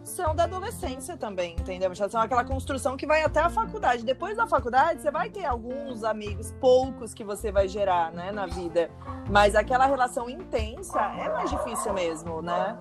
[0.08, 1.94] são da adolescência também, entendeu?
[1.94, 4.04] Já são aquela construção que vai até a faculdade.
[4.04, 8.46] Depois da faculdade, você vai ter alguns amigos, poucos que você vai gerar, né, na
[8.46, 8.90] vida.
[9.30, 12.76] Mas aquela relação intensa é mais difícil mesmo, né?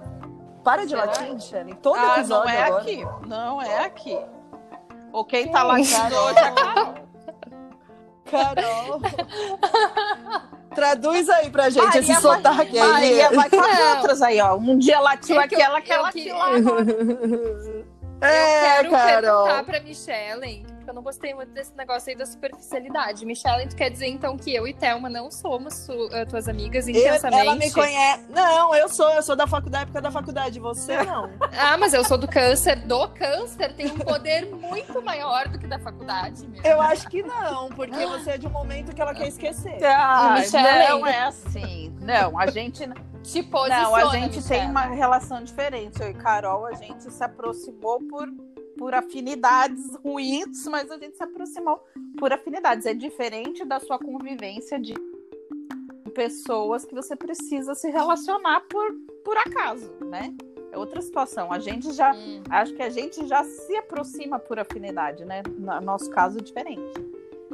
[0.63, 1.75] Para de latir, Michelle.
[1.75, 2.81] Todo ah, episódio não é agora.
[2.81, 3.07] aqui.
[3.27, 4.19] Não é aqui.
[5.11, 6.93] Ou quem tá latindo hoje é a Carol.
[8.29, 9.01] Carol.
[10.77, 12.87] Traduz aí pra gente Maria esse sotaque aí.
[12.91, 14.55] Maria vai com as outras aí, ó.
[14.55, 16.49] Um dia latiu é aquela, que ela que lá.
[18.19, 19.43] É, eu quero Carol.
[19.43, 23.25] perguntar pra Michelle, porque eu não gostei muito desse negócio aí da superficialidade.
[23.25, 27.41] Michelle, tu quer dizer então que eu e Thelma não somos uh, tuas amigas intensamente?
[27.41, 28.23] ela me conhece.
[28.29, 31.29] Não, eu sou, eu sou da faculdade época da faculdade, você não.
[31.57, 32.77] ah, mas eu sou do câncer.
[32.87, 36.47] Do câncer tem um poder muito maior do que da faculdade.
[36.47, 36.65] Mesmo.
[36.65, 39.83] Eu acho que não, porque você é de um momento que ela quer esquecer.
[39.83, 41.93] Ah, Michelle, não é assim.
[41.99, 42.87] Não, a gente
[43.23, 43.89] te posiciona.
[43.89, 44.61] Não, a gente Michelle.
[44.61, 46.01] tem uma relação diferente.
[46.01, 48.27] Eu e Carol, a gente se aproximou por,
[48.77, 51.83] por afinidades ruins, mas a gente se aproximou
[52.17, 52.85] por afinidades.
[52.85, 54.93] É diferente da sua convivência de
[56.13, 58.91] pessoas que você precisa se relacionar por,
[59.23, 60.33] por acaso, né?
[60.71, 61.51] É outra situação.
[61.51, 62.13] A gente já.
[62.13, 62.41] Hum.
[62.49, 65.43] Acho que a gente já se aproxima por afinidade, né?
[65.57, 66.81] No nosso caso, diferente.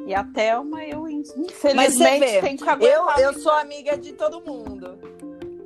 [0.05, 3.19] E a Thelma, eu infelizmente tenho que aguentar.
[3.19, 4.97] Eu, eu sou amiga de todo mundo.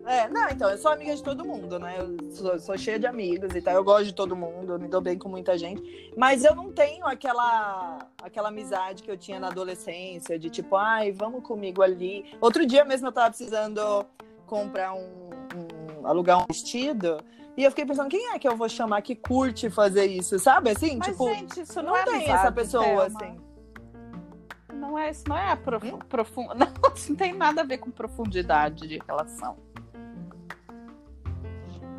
[0.08, 1.98] É, não, então, eu sou amiga de todo mundo, né?
[2.00, 3.74] Eu sou, sou, cheia de amigos e tal.
[3.74, 6.14] Eu gosto de todo mundo, eu me dou bem com muita gente.
[6.16, 11.12] Mas eu não tenho aquela, aquela amizade que eu tinha na adolescência, de tipo, ai,
[11.12, 12.26] vamos comigo ali.
[12.40, 14.06] Outro dia mesmo eu tava precisando
[14.46, 15.30] comprar um,
[16.02, 17.18] um alugar um vestido.
[17.58, 20.70] E eu fiquei pensando, quem é que eu vou chamar que curte fazer isso, sabe?
[20.70, 23.38] Assim, Mas, tipo, gente, isso não, não é tem essa pessoa, assim.
[24.74, 25.86] Não é, isso não é prof...
[25.86, 26.00] hum?
[26.08, 26.54] profundo.
[26.56, 26.68] Não,
[27.10, 29.58] não tem nada a ver com profundidade de relação.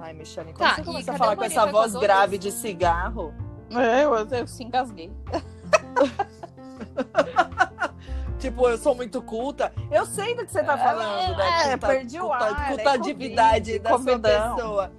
[0.01, 3.35] Ai, Michelle, quando tá, você começa a falar com essa voz grave de cigarro.
[3.71, 5.13] É, eu, eu se engasguei.
[8.39, 9.73] tipo, eu sou muito culta.
[9.91, 11.61] Eu sei do que você tá é, falando, né?
[11.61, 12.69] É, culta, perdi o ar.
[12.69, 14.93] Cultatividade é da sua pessoa.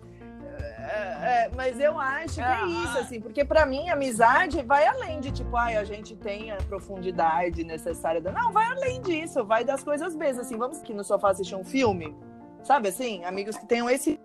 [0.92, 5.20] É, é, mas eu acho que é isso, assim, porque para mim amizade vai além
[5.20, 8.20] de tipo, ai, a gente tem a profundidade necessária.
[8.20, 11.64] Não, vai além disso, vai das coisas mesmo, assim, vamos aqui no sofá assistir um
[11.64, 12.18] filme,
[12.64, 13.24] sabe assim?
[13.24, 14.20] Amigos que tenham esse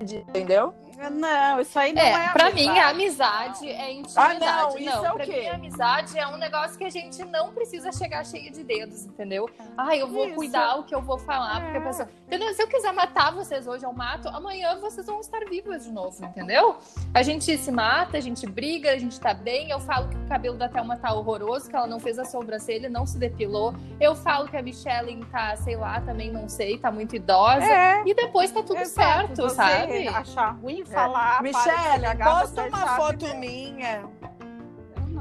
[0.00, 0.72] entendeu?
[1.10, 2.26] Não, isso aí não é.
[2.26, 4.44] é pra mim, a amizade é intimidade.
[4.44, 5.40] Ah, não, isso não, é o pra quê?
[5.40, 9.04] mim, a amizade é um negócio que a gente não precisa chegar cheio de dedos,
[9.04, 9.48] entendeu?
[9.76, 10.34] Ah, eu vou isso.
[10.34, 11.60] cuidar o que eu vou falar, é.
[11.62, 12.08] porque a pessoa.
[12.26, 12.52] Entendeu?
[12.52, 16.24] Se eu quiser matar vocês hoje, eu mato, amanhã vocês vão estar vivas de novo,
[16.24, 16.78] entendeu?
[17.14, 19.70] A gente se mata, a gente briga, a gente tá bem.
[19.70, 22.88] Eu falo que o cabelo da Thelma tá horroroso, que ela não fez a sobrancelha,
[22.88, 23.72] não se depilou.
[24.00, 27.64] Eu falo que a Michelle tá, sei lá, também não sei, tá muito idosa.
[27.64, 28.02] É.
[28.04, 30.08] E depois tá tudo Exato, certo, sabe?
[30.08, 31.42] achar ruim falar.
[31.42, 33.40] Michelle, para de posta uma foto mesmo.
[33.40, 34.18] minha.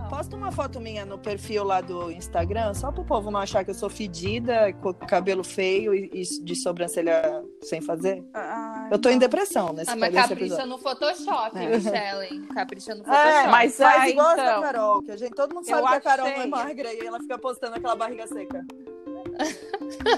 [0.09, 3.71] Posta uma foto minha no perfil lá do Instagram, só pro povo não achar que
[3.71, 6.09] eu sou fedida, com cabelo feio e,
[6.43, 8.23] de sobrancelha sem fazer.
[8.33, 9.19] Ai, Eu tô em não.
[9.19, 10.65] depressão nesse, Ah, mas capricha episódio.
[10.67, 11.75] no Photoshop, É.
[11.75, 12.47] Michelle.
[12.55, 13.27] Capricha no Photoshop.
[13.27, 15.93] É, Mas faz aí, igual então, Carol, que a gente, todo mundo eu sabe que
[15.95, 18.65] a Carol achei- não é magra e ela fica postando aquela barriga seca.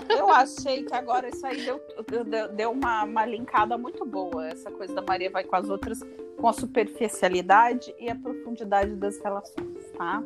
[0.09, 1.81] Eu achei que agora isso aí deu,
[2.25, 4.47] deu, deu uma, uma linkada muito boa.
[4.47, 5.99] Essa coisa da Maria vai com as outras,
[6.37, 10.21] com a superficialidade e a profundidade das relações, tá?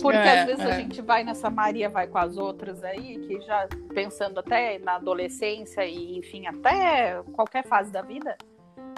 [0.00, 0.76] Porque É, às vezes a é.
[0.80, 5.84] gente vai nessa Maria vai com as outras aí, que já pensando até na adolescência
[5.84, 8.36] e, enfim, até qualquer fase da vida,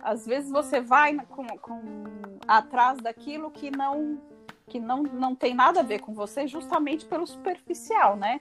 [0.02, 2.02] às vezes você vai com, com-
[2.46, 4.18] atrás daquilo que não
[4.66, 8.38] que não, não tem nada a ver com você, justamente pelo superficial, né?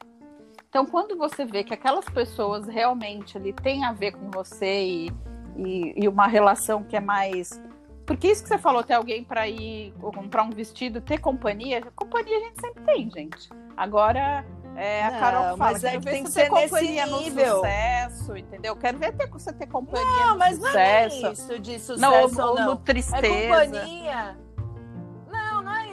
[0.69, 5.12] Então, quando você vê que aquelas pessoas realmente ali têm a ver com você e,
[5.58, 7.60] e, e uma relação que é mais.
[8.05, 12.38] Porque isso que você falou, ter alguém para ir comprar um vestido, ter companhia, companhia
[12.38, 13.49] a gente sempre tem, gente.
[13.75, 17.05] Agora, é, a Não, Carol fala, mas é quero que tem que ser nesse companhia
[17.08, 17.55] no nível.
[17.58, 18.75] sucesso, entendeu?
[18.75, 22.21] Quero ver ter, você ter companhia Não, no mas não é isso de sucesso, não,
[22.21, 22.47] ou, não.
[22.49, 23.69] ou no É tristeza.
[23.71, 24.38] companhia.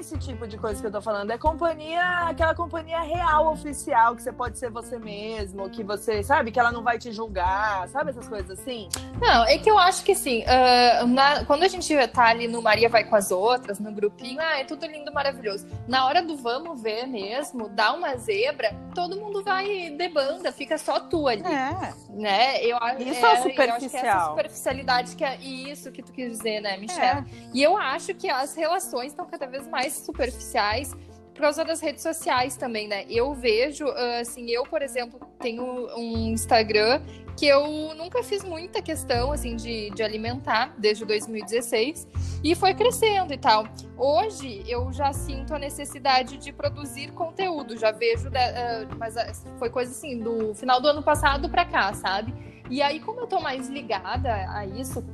[0.07, 1.33] É esse tipo de coisa que eu tô falando.
[1.33, 6.53] É companhia, aquela companhia real, oficial, que você pode ser você mesmo, que você, sabe,
[6.53, 8.89] que ela não vai te julgar, sabe essas coisas assim?
[9.21, 10.45] Não, é que eu acho que assim,
[11.09, 14.61] na- quando a gente tá ali no Maria vai com as outras, no grupinho, ah,
[14.61, 15.67] é tudo lindo, maravilhoso.
[15.89, 20.79] Na hora do vamos ver mesmo, dá uma zebra, todo mundo vai de banda, fica
[20.79, 21.43] só tu ali.
[21.45, 21.93] É.
[22.11, 22.65] Né?
[22.65, 24.05] Eu, Isso é eu acho que superficial.
[24.07, 27.25] essa superficialidade que é isso que tu quis dizer, né, Michelle?
[27.53, 30.95] E eu acho que as relações estão cada vez mais superficiais
[31.35, 33.05] por causa das redes sociais também, né?
[33.11, 35.63] Eu vejo, ah, assim, eu, por exemplo, tenho
[35.95, 37.03] um Instagram
[37.37, 42.09] que eu nunca fiz muita questão, assim, de, de alimentar desde 2016
[42.43, 43.67] e foi crescendo e tal.
[43.99, 49.31] Hoje eu já sinto a necessidade de produzir conteúdo, já vejo, da- ah, mas ah,
[49.59, 52.33] foi coisa assim, do final do ano passado pra cá, sabe?
[52.71, 55.05] E aí, como eu tô mais ligada a isso,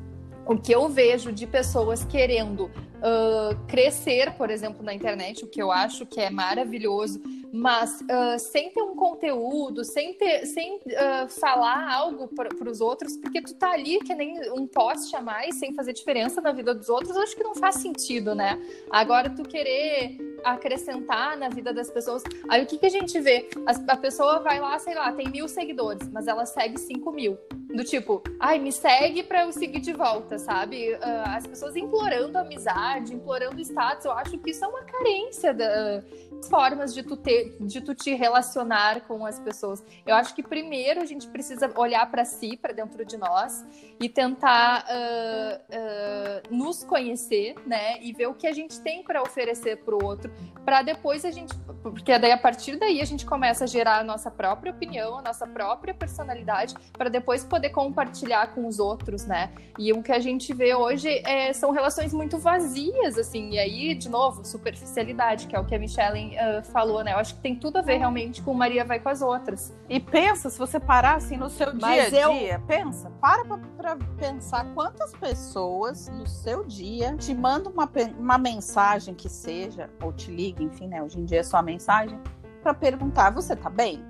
[0.47, 2.71] o que eu vejo de pessoas querendo
[3.03, 7.21] ah, crescer, por exemplo, na internet, o que eu acho que é maravilhoso,
[7.53, 13.17] mas ah, sem ter um conteúdo, sem ter, sem ah, falar algo para os outros,
[13.17, 16.75] porque tu tá ali que nem um post a mais, sem fazer diferença na vida
[16.75, 18.59] dos outros, acho que não faz sentido, né?
[18.91, 22.23] Agora tu querer acrescentar na vida das pessoas.
[22.49, 23.49] Aí o que, que a gente vê?
[23.67, 27.39] As- a pessoa vai lá, sei lá, tem mil seguidores, mas ela segue cinco mil.
[27.75, 30.95] Do tipo, ai, me segue pra eu seguir de volta, sabe?
[31.01, 36.05] Ah, as pessoas implorando amizade, implorando status, eu acho que isso é uma carência das
[36.49, 39.83] formas de tu, ter, de tu te relacionar com as pessoas.
[40.07, 43.65] Eu acho que primeiro a gente precisa olhar pra si, pra dentro de nós,
[44.01, 48.01] e tentar ah, ah, nos conhecer, né?
[48.03, 50.33] E ver o que a gente tem para oferecer pro outro,
[50.65, 54.05] para depois a gente, porque daí a partir daí a gente começa a gerar a
[54.05, 59.53] nossa própria opinião, a nossa própria personalidade, para depois poder compartilhar com os outros, né?
[59.79, 63.51] E o que a gente vê hoje é, são relações muito vazias, assim.
[63.51, 67.13] E aí, de novo, superficialidade, que é o que a Michelle ah, falou, né?
[67.13, 69.75] Eu acho que tem tudo a ver realmente com Maria vai com as outras.
[69.89, 73.59] E pensa, se você parar assim no seu dia a eu- dia, pensa, para pra,
[73.77, 80.13] pra pensar quantas pessoas no seu dia te mandam uma, uma mensagem que seja, ou
[80.13, 81.03] te liga, enfim, né?
[81.03, 82.19] Hoje em dia é só mensagem,
[82.63, 84.05] pra perguntar: você tá bem?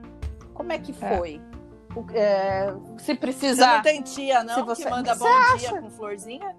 [0.54, 1.16] Como é que É.
[1.16, 1.40] foi?
[1.94, 3.74] O- é, se Você precisar.
[3.76, 5.80] não tem tia, Se não, você- que manda Você bom dia acha?
[5.82, 6.56] com florzinha?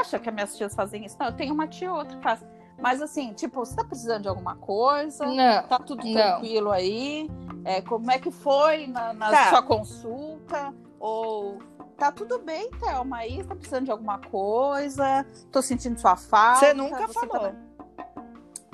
[0.00, 1.16] acha que as minhas tias fazem isso?
[1.18, 2.44] Não, eu tenho uma tia ou outra que faz.
[2.80, 5.24] Mas assim, tipo, você tá precisando de alguma coisa?
[5.26, 5.62] Não.
[5.66, 6.12] Tá tudo Não.
[6.12, 7.30] tranquilo aí?
[7.64, 9.50] É, como é que foi na, na Tá.
[9.50, 10.74] sua consulta?
[11.00, 11.58] Ou
[11.96, 13.18] tá tudo bem, Thelma?
[13.18, 15.24] Aí tá precisando de alguma coisa?
[15.50, 16.60] Tô sentindo sua falta.
[16.60, 17.52] Você nunca Você falou.
[17.52, 17.54] tá-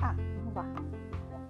[0.01, 0.65] Ah, não vá.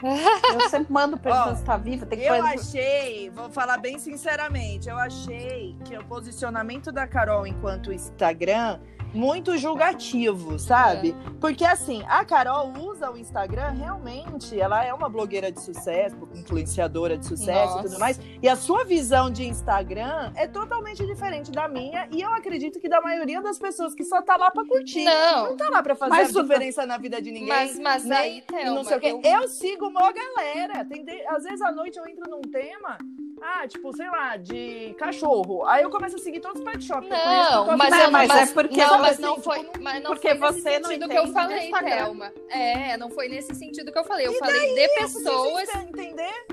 [0.53, 2.05] Eu sempre mando perguntando Ó, se tá viva.
[2.05, 7.07] Tem que Eu fazer- achei, vou falar bem sinceramente, eu achei que o posicionamento da
[7.07, 8.79] Carol enquanto Instagram
[9.13, 11.15] muito julgativo, sabe?
[11.39, 17.17] Porque assim, a Carol usa o Instagram realmente, ela é uma blogueira de sucesso, influenciadora
[17.17, 17.83] de sucesso e Nossa.
[17.89, 18.19] tudo mais.
[18.41, 22.87] E a sua visão de Instagram é totalmente diferente da minha e eu acredito que
[22.87, 25.03] da maioria das pessoas que só tá lá pra curtir.
[25.03, 27.47] Não, Não tá lá pra fazer Mas o- diferença na vida de ninguém.
[27.47, 29.07] mas, mas nem- aí, e Thelma, não sei o quê.
[29.07, 30.85] eu- Eu sigo uma galera.
[30.85, 32.97] Tem de- Às vezes à noite eu entro num tema.
[33.41, 35.65] Ah, tipo, sei lá, de cachorro.
[35.65, 37.09] Aí eu começo a seguir todos os pet shops.
[37.09, 40.03] Não, mas, Não, eu, mas mas é porque- não, mas assim, não tipo, foi, mas
[40.03, 41.71] não porque foi nesse você não sentido que eu falei.
[41.71, 42.33] Thelma.
[42.49, 44.27] É, não foi nesse sentido que eu falei.
[44.27, 46.45] Eu E falei de Eu preciso pessoas entender?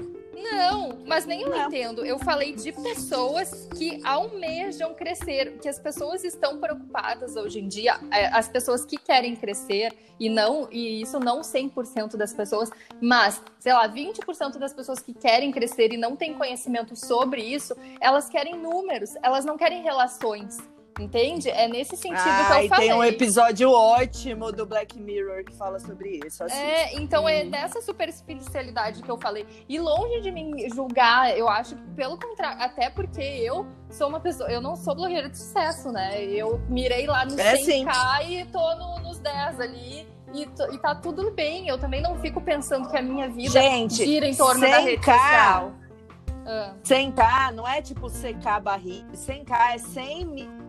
[0.43, 1.67] Não, mas nem eu Não.
[1.67, 2.05] entendo.
[2.05, 7.99] Eu falei de pessoas que almejam crescer, que as pessoas estão preocupadas hoje em dia,
[8.11, 12.71] é, as pessoas que querem crescer, e não, e isso não 100% das pessoas,
[13.01, 17.77] mas, sei lá, 20% das pessoas que querem crescer e não têm conhecimento sobre isso,
[18.01, 20.59] elas querem números, elas não querem relações.
[20.99, 21.49] Entende?
[21.49, 22.89] É nesse sentido que Ah, eu e falei.
[22.89, 26.43] tem um episódio ótimo do Black Mirror que fala sobre isso.
[26.43, 26.57] Assim.
[26.57, 27.51] É, então é Hum.
[27.51, 29.47] dessa superficialidade que eu falei.
[29.69, 34.19] E longe de me julgar, eu acho que pelo contrário, até porque eu sou uma
[34.21, 36.21] pessoa, eu não sou blogueira de sucesso, né?
[36.23, 40.07] Eu mirei lá no É, 100k e tô no- nos 10 ali.
[40.35, 41.69] E, e tá tudo bem.
[41.69, 45.01] Eu também não fico pensando que a minha vida Gente, gira em torno da rede
[45.03, 45.13] 100K.
[45.15, 45.73] social.
[46.47, 49.07] Ah, 100k não é tipo secar a barriga.
[49.15, 50.68] 100k é 100 mil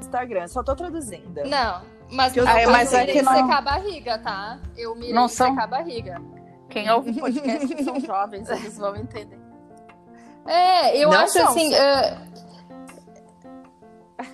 [0.00, 0.46] Instagram.
[0.48, 1.42] Só tô traduzindo.
[1.44, 4.58] não, mas, eu- Ah, mas é que não- secar a barriga, tá?
[4.76, 6.20] Eu mirei Não são- secar a barriga.
[6.68, 9.38] Quem ouve podcast que são jovens, eles vão entender.
[10.46, 11.74] É, eu Não acho são, assim.
[11.74, 12.16] é,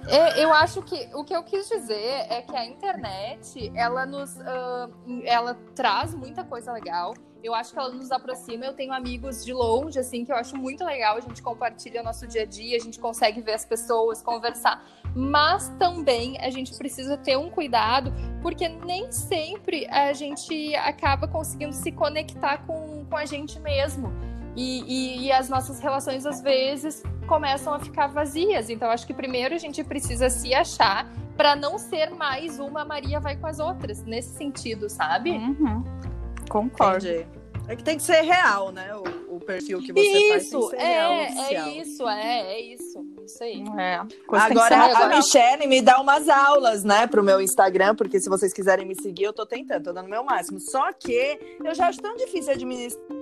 [0.09, 4.39] é, eu acho que o que eu quis dizer é que a internet ela nos
[4.41, 4.89] ah,
[5.25, 7.15] ela traz muita coisa legal.
[7.43, 8.65] Eu acho que ela nos aproxima.
[8.65, 11.17] Eu tenho amigos de longe, assim, que eu acho muito legal.
[11.17, 14.85] A gente compartilha o nosso dia a dia, a gente consegue ver as pessoas, conversar.
[15.15, 21.73] Mas também a gente precisa ter um cuidado, porque nem sempre a gente acaba conseguindo
[21.73, 24.26] se conectar com, com a gente mesmo.
[24.57, 28.71] E, e- e as nossas relações, às vezes, começam a ficar vazias.
[28.71, 33.21] Então, acho que primeiro a gente precisa se achar para não ser mais uma Maria
[33.21, 35.33] vai com as outras, nesse sentido, sabe?
[35.33, 35.85] Uhum.
[36.49, 37.07] Concordo.
[37.07, 37.27] Entendi.
[37.69, 38.95] É que tem que ser real, né?
[38.95, 42.41] O, o perfil que você Isso, faz tem que ser real, é, é isso, é,
[42.53, 43.07] é isso.
[43.25, 43.65] Isso aí.
[43.77, 43.95] É.
[44.29, 45.09] Agora, a natural.
[45.17, 49.25] Michelle me dá umas aulas, né, pro meu Instagram, porque se vocês quiserem me seguir,
[49.25, 50.61] eu tô tentando, tô dando o meu máximo.
[50.61, 53.16] Só que eu já acho tão difícil administrar.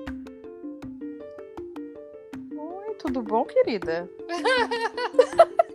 [2.99, 4.09] Tudo bom, querida?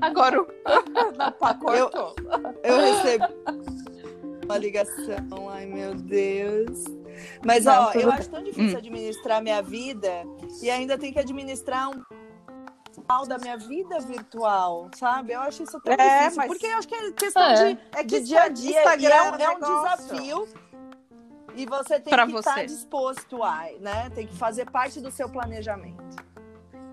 [0.00, 0.46] Agora o
[1.38, 2.14] pá cortou.
[2.62, 3.24] Eu recebi
[4.44, 6.84] uma ligação, ai meu Deus.
[7.44, 8.18] Mas, Não, ó, eu bem.
[8.18, 8.78] acho tão difícil Hum.
[8.78, 10.24] administrar minha vida
[10.62, 12.02] e ainda tem que administrar um
[13.08, 15.32] mal da minha vida virtual, sabe?
[15.32, 16.36] Eu acho isso tão É, difícil.
[16.36, 17.74] mas- Porque eu acho que é questão É.
[17.74, 18.78] de, É de dia a dia.
[18.78, 20.48] Instagram é, é um- é um desafio.
[21.54, 22.66] E você tem Pra que estar você.
[22.66, 24.10] disposto a, né?
[24.14, 26.02] Tem que fazer parte do seu planejamento.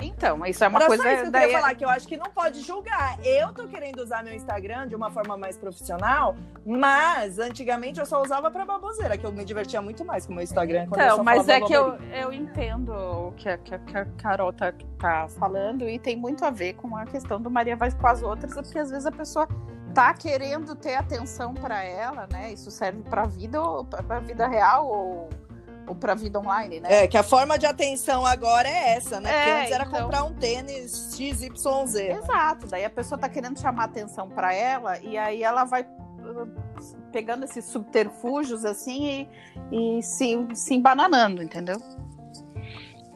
[0.03, 1.89] Então, isso é uma Era coisa só isso que eu daí- queria falar, que eu
[1.89, 3.19] acho que não pode julgar.
[3.23, 8.19] Eu tô querendo usar meu Instagram de uma forma mais profissional, mas antigamente eu só
[8.19, 10.87] usava pra baboseira, que eu me divertia muito mais com o meu Instagram.
[10.87, 13.95] quando eu Então, mas é que eu, eu entendo o que a, que a- que
[13.95, 17.75] a Carol tá, tá falando e tem muito a ver com a questão do Maria
[17.75, 19.47] vai com as outras, porque às vezes a pessoa
[19.91, 22.51] tá querendo ter atenção para ela, né?
[22.53, 25.29] Isso serve para vida ou para vida real ou,
[25.87, 27.03] ou para vida online, né?
[27.03, 29.31] É, que a forma de atenção agora é essa, né?
[29.31, 30.01] Porque É, antes era então.
[30.01, 31.95] comprar um tênis XYZ.
[31.95, 32.67] Exato.
[32.67, 36.47] Daí a pessoa tá querendo chamar atenção para ela e aí ela vai uh,
[37.11, 39.27] pegando esses subterfúgios assim
[39.71, 41.77] e, e se, se embananando, entendeu?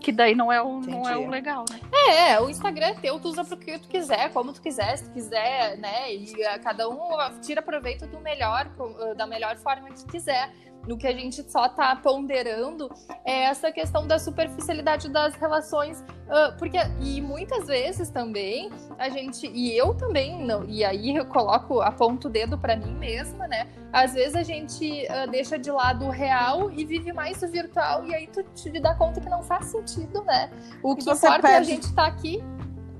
[0.06, 1.80] Que daí não é o, não é o legal, né?
[2.10, 5.06] É, o Instagram é teu, tu usa pro que tu quiser, como tu quiser, se
[5.06, 6.14] tu quiser, né?
[6.14, 7.10] E ah, cada um
[7.42, 10.54] tira proveito do melhor, ah, da melhor forma que quiser.
[10.88, 12.90] No que a gente só tá ponderando
[13.26, 18.70] é essa questão da superficialidade das relações, ah, porque e muitas vezes também
[19.00, 22.94] a gente e eu também não, e aí eu coloco aponto o dedo pra mim
[22.94, 23.68] mesma, né?
[23.92, 28.06] Às vezes a gente ah, deixa de lado o real e vive mais o virtual
[28.06, 30.52] e aí tu te dá conta que não faz sentido, né?
[30.84, 32.44] O que você importa é a perde- gente estar aqui.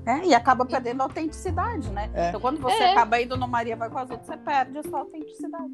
[0.04, 2.08] É, e acaba perdendo a autenticidade, né?
[2.14, 2.28] É.
[2.28, 2.92] Então, quando você É.
[2.92, 5.72] acaba indo no Maria vai com as outras, você perde a sua autenticidade.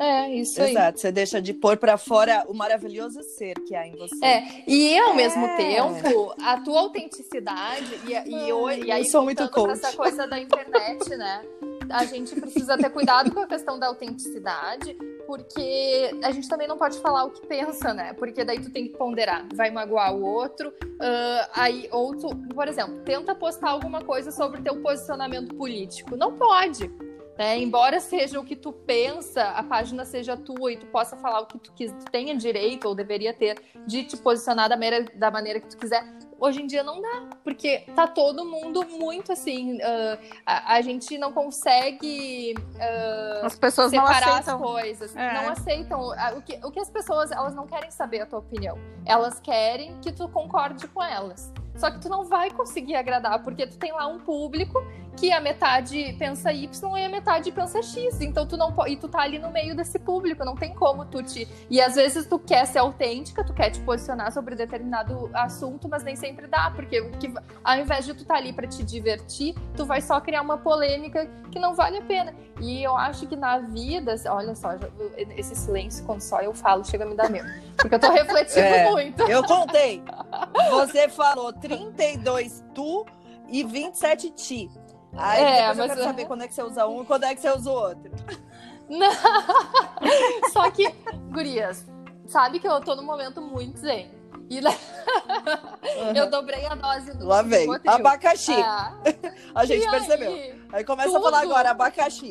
[0.00, 0.70] É, isso aí.
[0.70, 4.24] Exato, você deixa de pôr pra fora o maravilhoso ser que há em você.
[4.24, 5.14] É, e ao É.
[5.16, 9.72] mesmo tempo, a tua autenticidade, e, e, e aí Eu sou muito coach.
[9.72, 11.42] essa coisa da internet, né?
[11.90, 14.94] A gente precisa ter cuidado com a questão da autenticidade,
[15.26, 18.12] porque a gente também não pode falar o que pensa, né?
[18.12, 22.68] Porque daí tu tem que ponderar, vai magoar o outro, ah, aí, ou tu, por
[22.68, 26.14] exemplo, tenta postar alguma coisa sobre teu posicionamento político.
[26.14, 26.90] Não pode.
[27.38, 27.56] Né?
[27.56, 31.46] Embora seja o que tu pensa, a página seja tua e tu possa falar o
[31.46, 35.30] que tu, quis, tu tenha direito ou deveria ter de te posicionar da maneira, da
[35.30, 36.04] maneira que tu quiser,
[36.40, 41.16] hoje em dia não dá, porque tá todo mundo muito assim, uh, a, a, gente
[41.16, 45.34] não consegue uh, as pessoas separar as coisas, é.
[45.34, 48.76] não aceitam o que, o que as pessoas elas não querem saber a tua opinião,
[49.06, 51.52] elas querem que tu concorde com elas.
[51.76, 54.82] Só que tu não vai conseguir agradar, porque tu tem lá um público
[55.18, 58.20] que a metade pensa Y e a metade pensa X.
[58.20, 58.92] Então tu não pode.
[58.92, 61.48] E tu tá ali no meio desse público, não tem como tu te.
[61.68, 66.04] E às vezes tu quer ser autêntica, tu quer te posicionar sobre determinado assunto, mas
[66.04, 67.32] nem sempre dá, porque o que,
[67.64, 71.28] ao invés de tu tá ali para te divertir, tu vai só criar uma polêmica
[71.50, 72.34] que não vale a pena.
[72.60, 74.70] E eu acho que na vida, olha só,
[75.36, 77.48] esse silêncio, quando só eu falo, chega a me dar medo.
[77.76, 79.22] Porque eu tô refletindo é, muito.
[79.22, 80.02] Eu contei.
[80.70, 83.06] Você falou 32 tu
[83.48, 84.70] e 27 ti.
[85.16, 87.34] Aí é, mas eu quero saber quando é que você usa um e quando é
[87.34, 88.12] que você usa o outro.
[88.88, 89.10] Não.
[90.52, 90.88] Só que,
[91.32, 91.84] gurias,
[92.26, 94.18] sabe que eu tô num momento muito zen.
[94.50, 96.14] E uhum.
[96.14, 98.54] eu dobrei a dose do Lá vem, abacaxi.
[98.54, 98.94] Ah.
[99.54, 100.32] A gente e percebeu.
[100.32, 101.18] Aí, aí começa tudo...
[101.18, 102.30] a falar agora, abacaxi.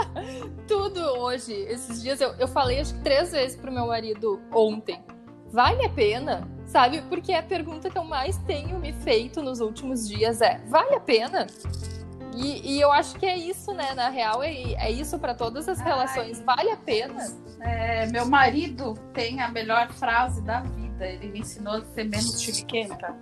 [0.68, 5.02] tudo hoje, esses dias, eu, eu falei acho que três vezes pro meu marido ontem.
[5.46, 6.46] Vale a pena?
[6.66, 7.00] Sabe?
[7.02, 11.00] Porque a pergunta que eu mais tenho me feito nos últimos dias é: vale a
[11.00, 11.46] pena?
[12.36, 13.94] E, e, eu acho que é isso, né?
[13.94, 16.40] Na real, é, é isso para todas as relações.
[16.42, 17.26] Vale a pena.
[17.60, 21.06] É, meu marido tem a melhor frase da vida.
[21.06, 23.16] Ele me ensinou a ser menos chiliquenta.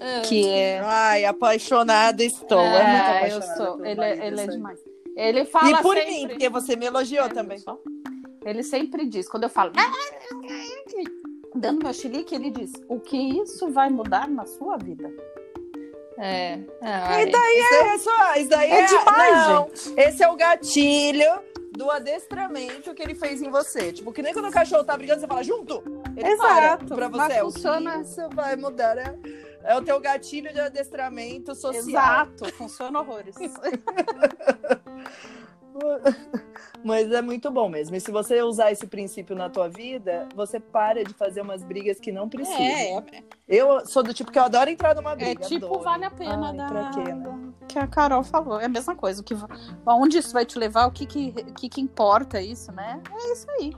[0.00, 0.22] Ah.
[0.28, 0.80] Que é.
[0.80, 2.60] Ai, apaixonada estou.
[2.60, 3.52] É, é muito apaixonada.
[3.52, 3.84] Eu sou.
[3.86, 4.80] Ele, é, ele é demais.
[5.16, 5.70] Ele fala.
[5.70, 6.10] E por sempre...
[6.10, 7.58] mim, porque você me elogiou é, também.
[7.58, 7.78] Só.
[8.44, 9.72] Ele sempre diz, quando eu falo.
[11.54, 15.10] Dando meu chilique, ele diz: O que isso vai mudar na sua vida?
[16.18, 16.58] É.
[16.80, 18.34] Ai, e daí é, é só.
[18.36, 20.00] Isso daí é, é demais, não, gente.
[20.00, 21.42] Esse é o gatilho
[21.72, 23.92] do adestramento que ele fez em você.
[23.92, 25.82] Tipo, que nem quando o cachorro tá brigando, você fala junto.
[26.16, 26.86] Ele Exato.
[26.86, 27.32] para pra você.
[27.32, 28.00] É funciona...
[28.02, 29.18] Isso vai mudar, né?
[29.64, 31.88] É o teu gatilho de adestramento social.
[31.88, 33.34] Exato, funciona horrores.
[36.84, 37.94] Mas é muito bom mesmo.
[37.94, 42.00] E se você usar esse princípio na tua vida, você para de fazer umas brigas
[42.00, 42.60] que não precisam.
[42.60, 43.22] É, é.
[43.48, 45.44] Eu sou do tipo que eu adoro entrar numa briga.
[45.44, 45.82] É tipo, adoro.
[45.82, 46.90] vale a pena Ai, da...
[46.90, 47.52] quê, né?
[47.68, 48.60] que a Carol falou.
[48.60, 49.22] É a mesma coisa.
[49.22, 49.34] Que...
[49.86, 50.86] Onde isso vai te levar?
[50.86, 53.00] O que, que, que, que importa isso, né?
[53.10, 53.74] É isso aí.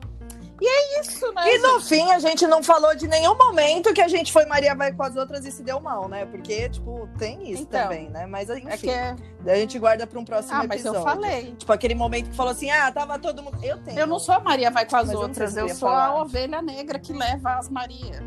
[1.09, 1.55] Isso, né?
[1.55, 4.75] E no fim, a gente não falou de nenhum momento que a gente foi Maria
[4.75, 6.27] vai com as outras e se deu mal, né?
[6.27, 8.27] Porque, tipo, tem isso então, também, né?
[8.27, 9.17] Mas, enfim, é que é...
[9.47, 11.05] a gente guarda pra um próximo ah, episódio.
[11.05, 11.55] mas eu falei.
[11.57, 13.59] Tipo, aquele momento que falou assim, ah, tava todo mundo...
[13.63, 13.99] Eu tenho.
[13.99, 16.07] Eu não sou a Maria vai com as mas outras, eu, eu sou falar.
[16.07, 18.23] a ovelha negra que leva as Maria,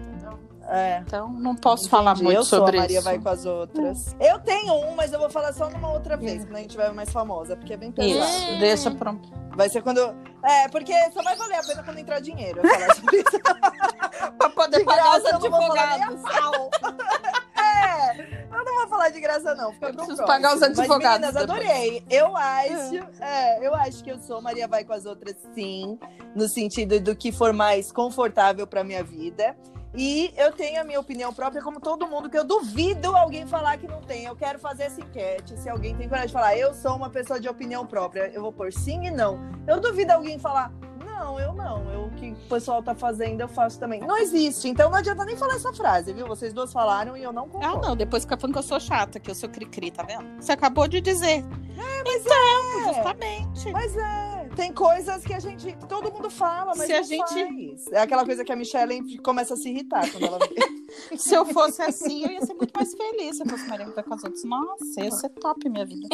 [0.69, 0.99] é.
[0.99, 1.89] Então não posso Entendi.
[1.89, 3.05] falar muito eu sobre sou a Maria isso.
[3.05, 4.07] vai com as outras.
[4.13, 4.17] Hum.
[4.19, 6.91] Eu tenho um, mas eu vou falar só numa outra vez, quando a gente tiver
[6.93, 8.25] mais famosa, porque é bem pesado.
[8.25, 9.15] Isso, deixa pra...
[9.55, 10.15] Vai ser quando...
[10.43, 13.39] É, porque só vai valer a pena quando entrar dinheiro eu falar sobre isso.
[14.37, 16.21] pra poder de pagar os advogados.
[17.57, 21.33] é, eu não vou falar de graça não, fica eu preciso pagar os advogados.
[21.33, 22.03] Mas, meninas, adorei.
[22.09, 25.97] Eu acho, é, eu acho que eu sou Maria vai com as outras sim,
[26.35, 29.55] no sentido do que for mais confortável pra minha vida.
[29.97, 33.77] E eu tenho a minha opinião própria, como todo mundo, que eu duvido alguém falar
[33.77, 34.25] que não tem.
[34.25, 35.57] Eu quero fazer essa enquete.
[35.57, 38.53] Se alguém tem coragem de falar, eu sou uma pessoa de opinião própria, eu vou
[38.53, 39.39] pôr sim e não.
[39.65, 40.71] Eu duvido alguém falar,
[41.03, 41.91] não, eu não.
[41.91, 43.99] Eu, o que o pessoal tá fazendo, eu faço também.
[44.01, 44.69] Não existe.
[44.69, 46.27] Então não adianta nem falar essa frase, viu?
[46.27, 47.77] Vocês duas falaram e eu não concordo.
[47.77, 47.95] Ah, não.
[47.95, 50.27] Depois fica falando que eu sou chata, que eu sou cri-cri, tá vendo?
[50.39, 51.43] Você acabou de dizer.
[51.75, 52.93] É, mas então, é.
[52.93, 53.71] justamente.
[53.71, 55.77] Mas é tem coisas que a gente.
[55.87, 57.91] Todo mundo fala, mas se a gente faz.
[57.91, 60.39] É aquela coisa que a Michelle começa a se irritar quando ela
[61.17, 63.37] Se eu fosse assim, eu ia ser muito mais feliz.
[63.37, 64.43] Se eu fosse Maria com as outras.
[64.43, 66.07] Nossa, ia ser top minha vida.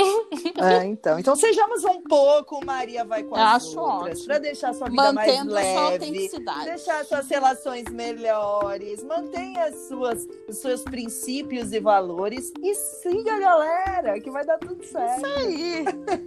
[0.58, 1.20] É, então.
[1.20, 4.20] Então sejamos um pouco Maria vai com as Acho outras.
[4.20, 4.26] Ótimo.
[4.26, 5.74] Pra deixar sua vida Mantendo mais leve.
[5.74, 6.66] Sua autenticidade.
[6.66, 9.04] Deixar suas relações melhores.
[9.04, 12.52] Mantenha as suas, os seus princípios e valores.
[12.62, 15.26] E siga a galera, que vai dar tudo certo.
[15.26, 15.86] Isso aí.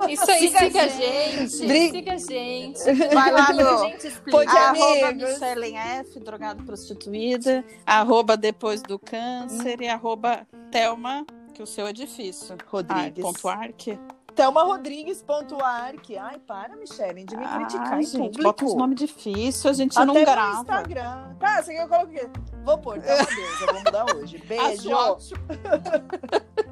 [0.08, 1.56] Isso aí, siga, siga a gente.
[1.56, 2.92] gente siga a gente.
[3.14, 4.52] Vai lá no gente explica.
[4.52, 9.82] arroba Michelle F, drogado prostituída, arroba depois do câncer hum.
[9.82, 12.56] e arroba Thelma, que o seu é difícil.
[12.66, 13.24] Rodrigues.
[13.24, 13.98] Ai, ponto arque.
[14.34, 16.18] Thelma Rodrigues.arc.
[16.18, 18.42] Ai, para, Michelle, de me ah, criticar gente, em público.
[18.42, 20.52] Bota uns nomes difíceis, a gente Até não grava.
[20.52, 21.34] no Instagram.
[21.40, 22.28] Tá, você quer que eu coloque o quê?
[22.62, 24.38] Vou pôr, Thelma Deus, eu vou mudar hoje.
[24.46, 24.90] Beijo.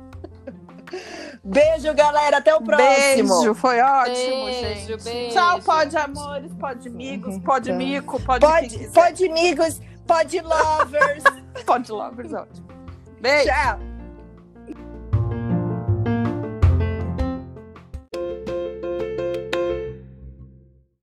[1.42, 2.38] Beijo, galera.
[2.38, 3.40] Até o próximo.
[3.40, 5.04] Beijo, foi ótimo, beijo, gente.
[5.04, 5.34] Beijo.
[5.34, 11.24] Tchau, pode amores, pode amigos, pode mico, pode Pode, pode amigos, pode lovers.
[11.66, 12.68] pode lovers, ótimo.
[13.20, 13.48] Beijo.
[13.48, 13.93] Tchau.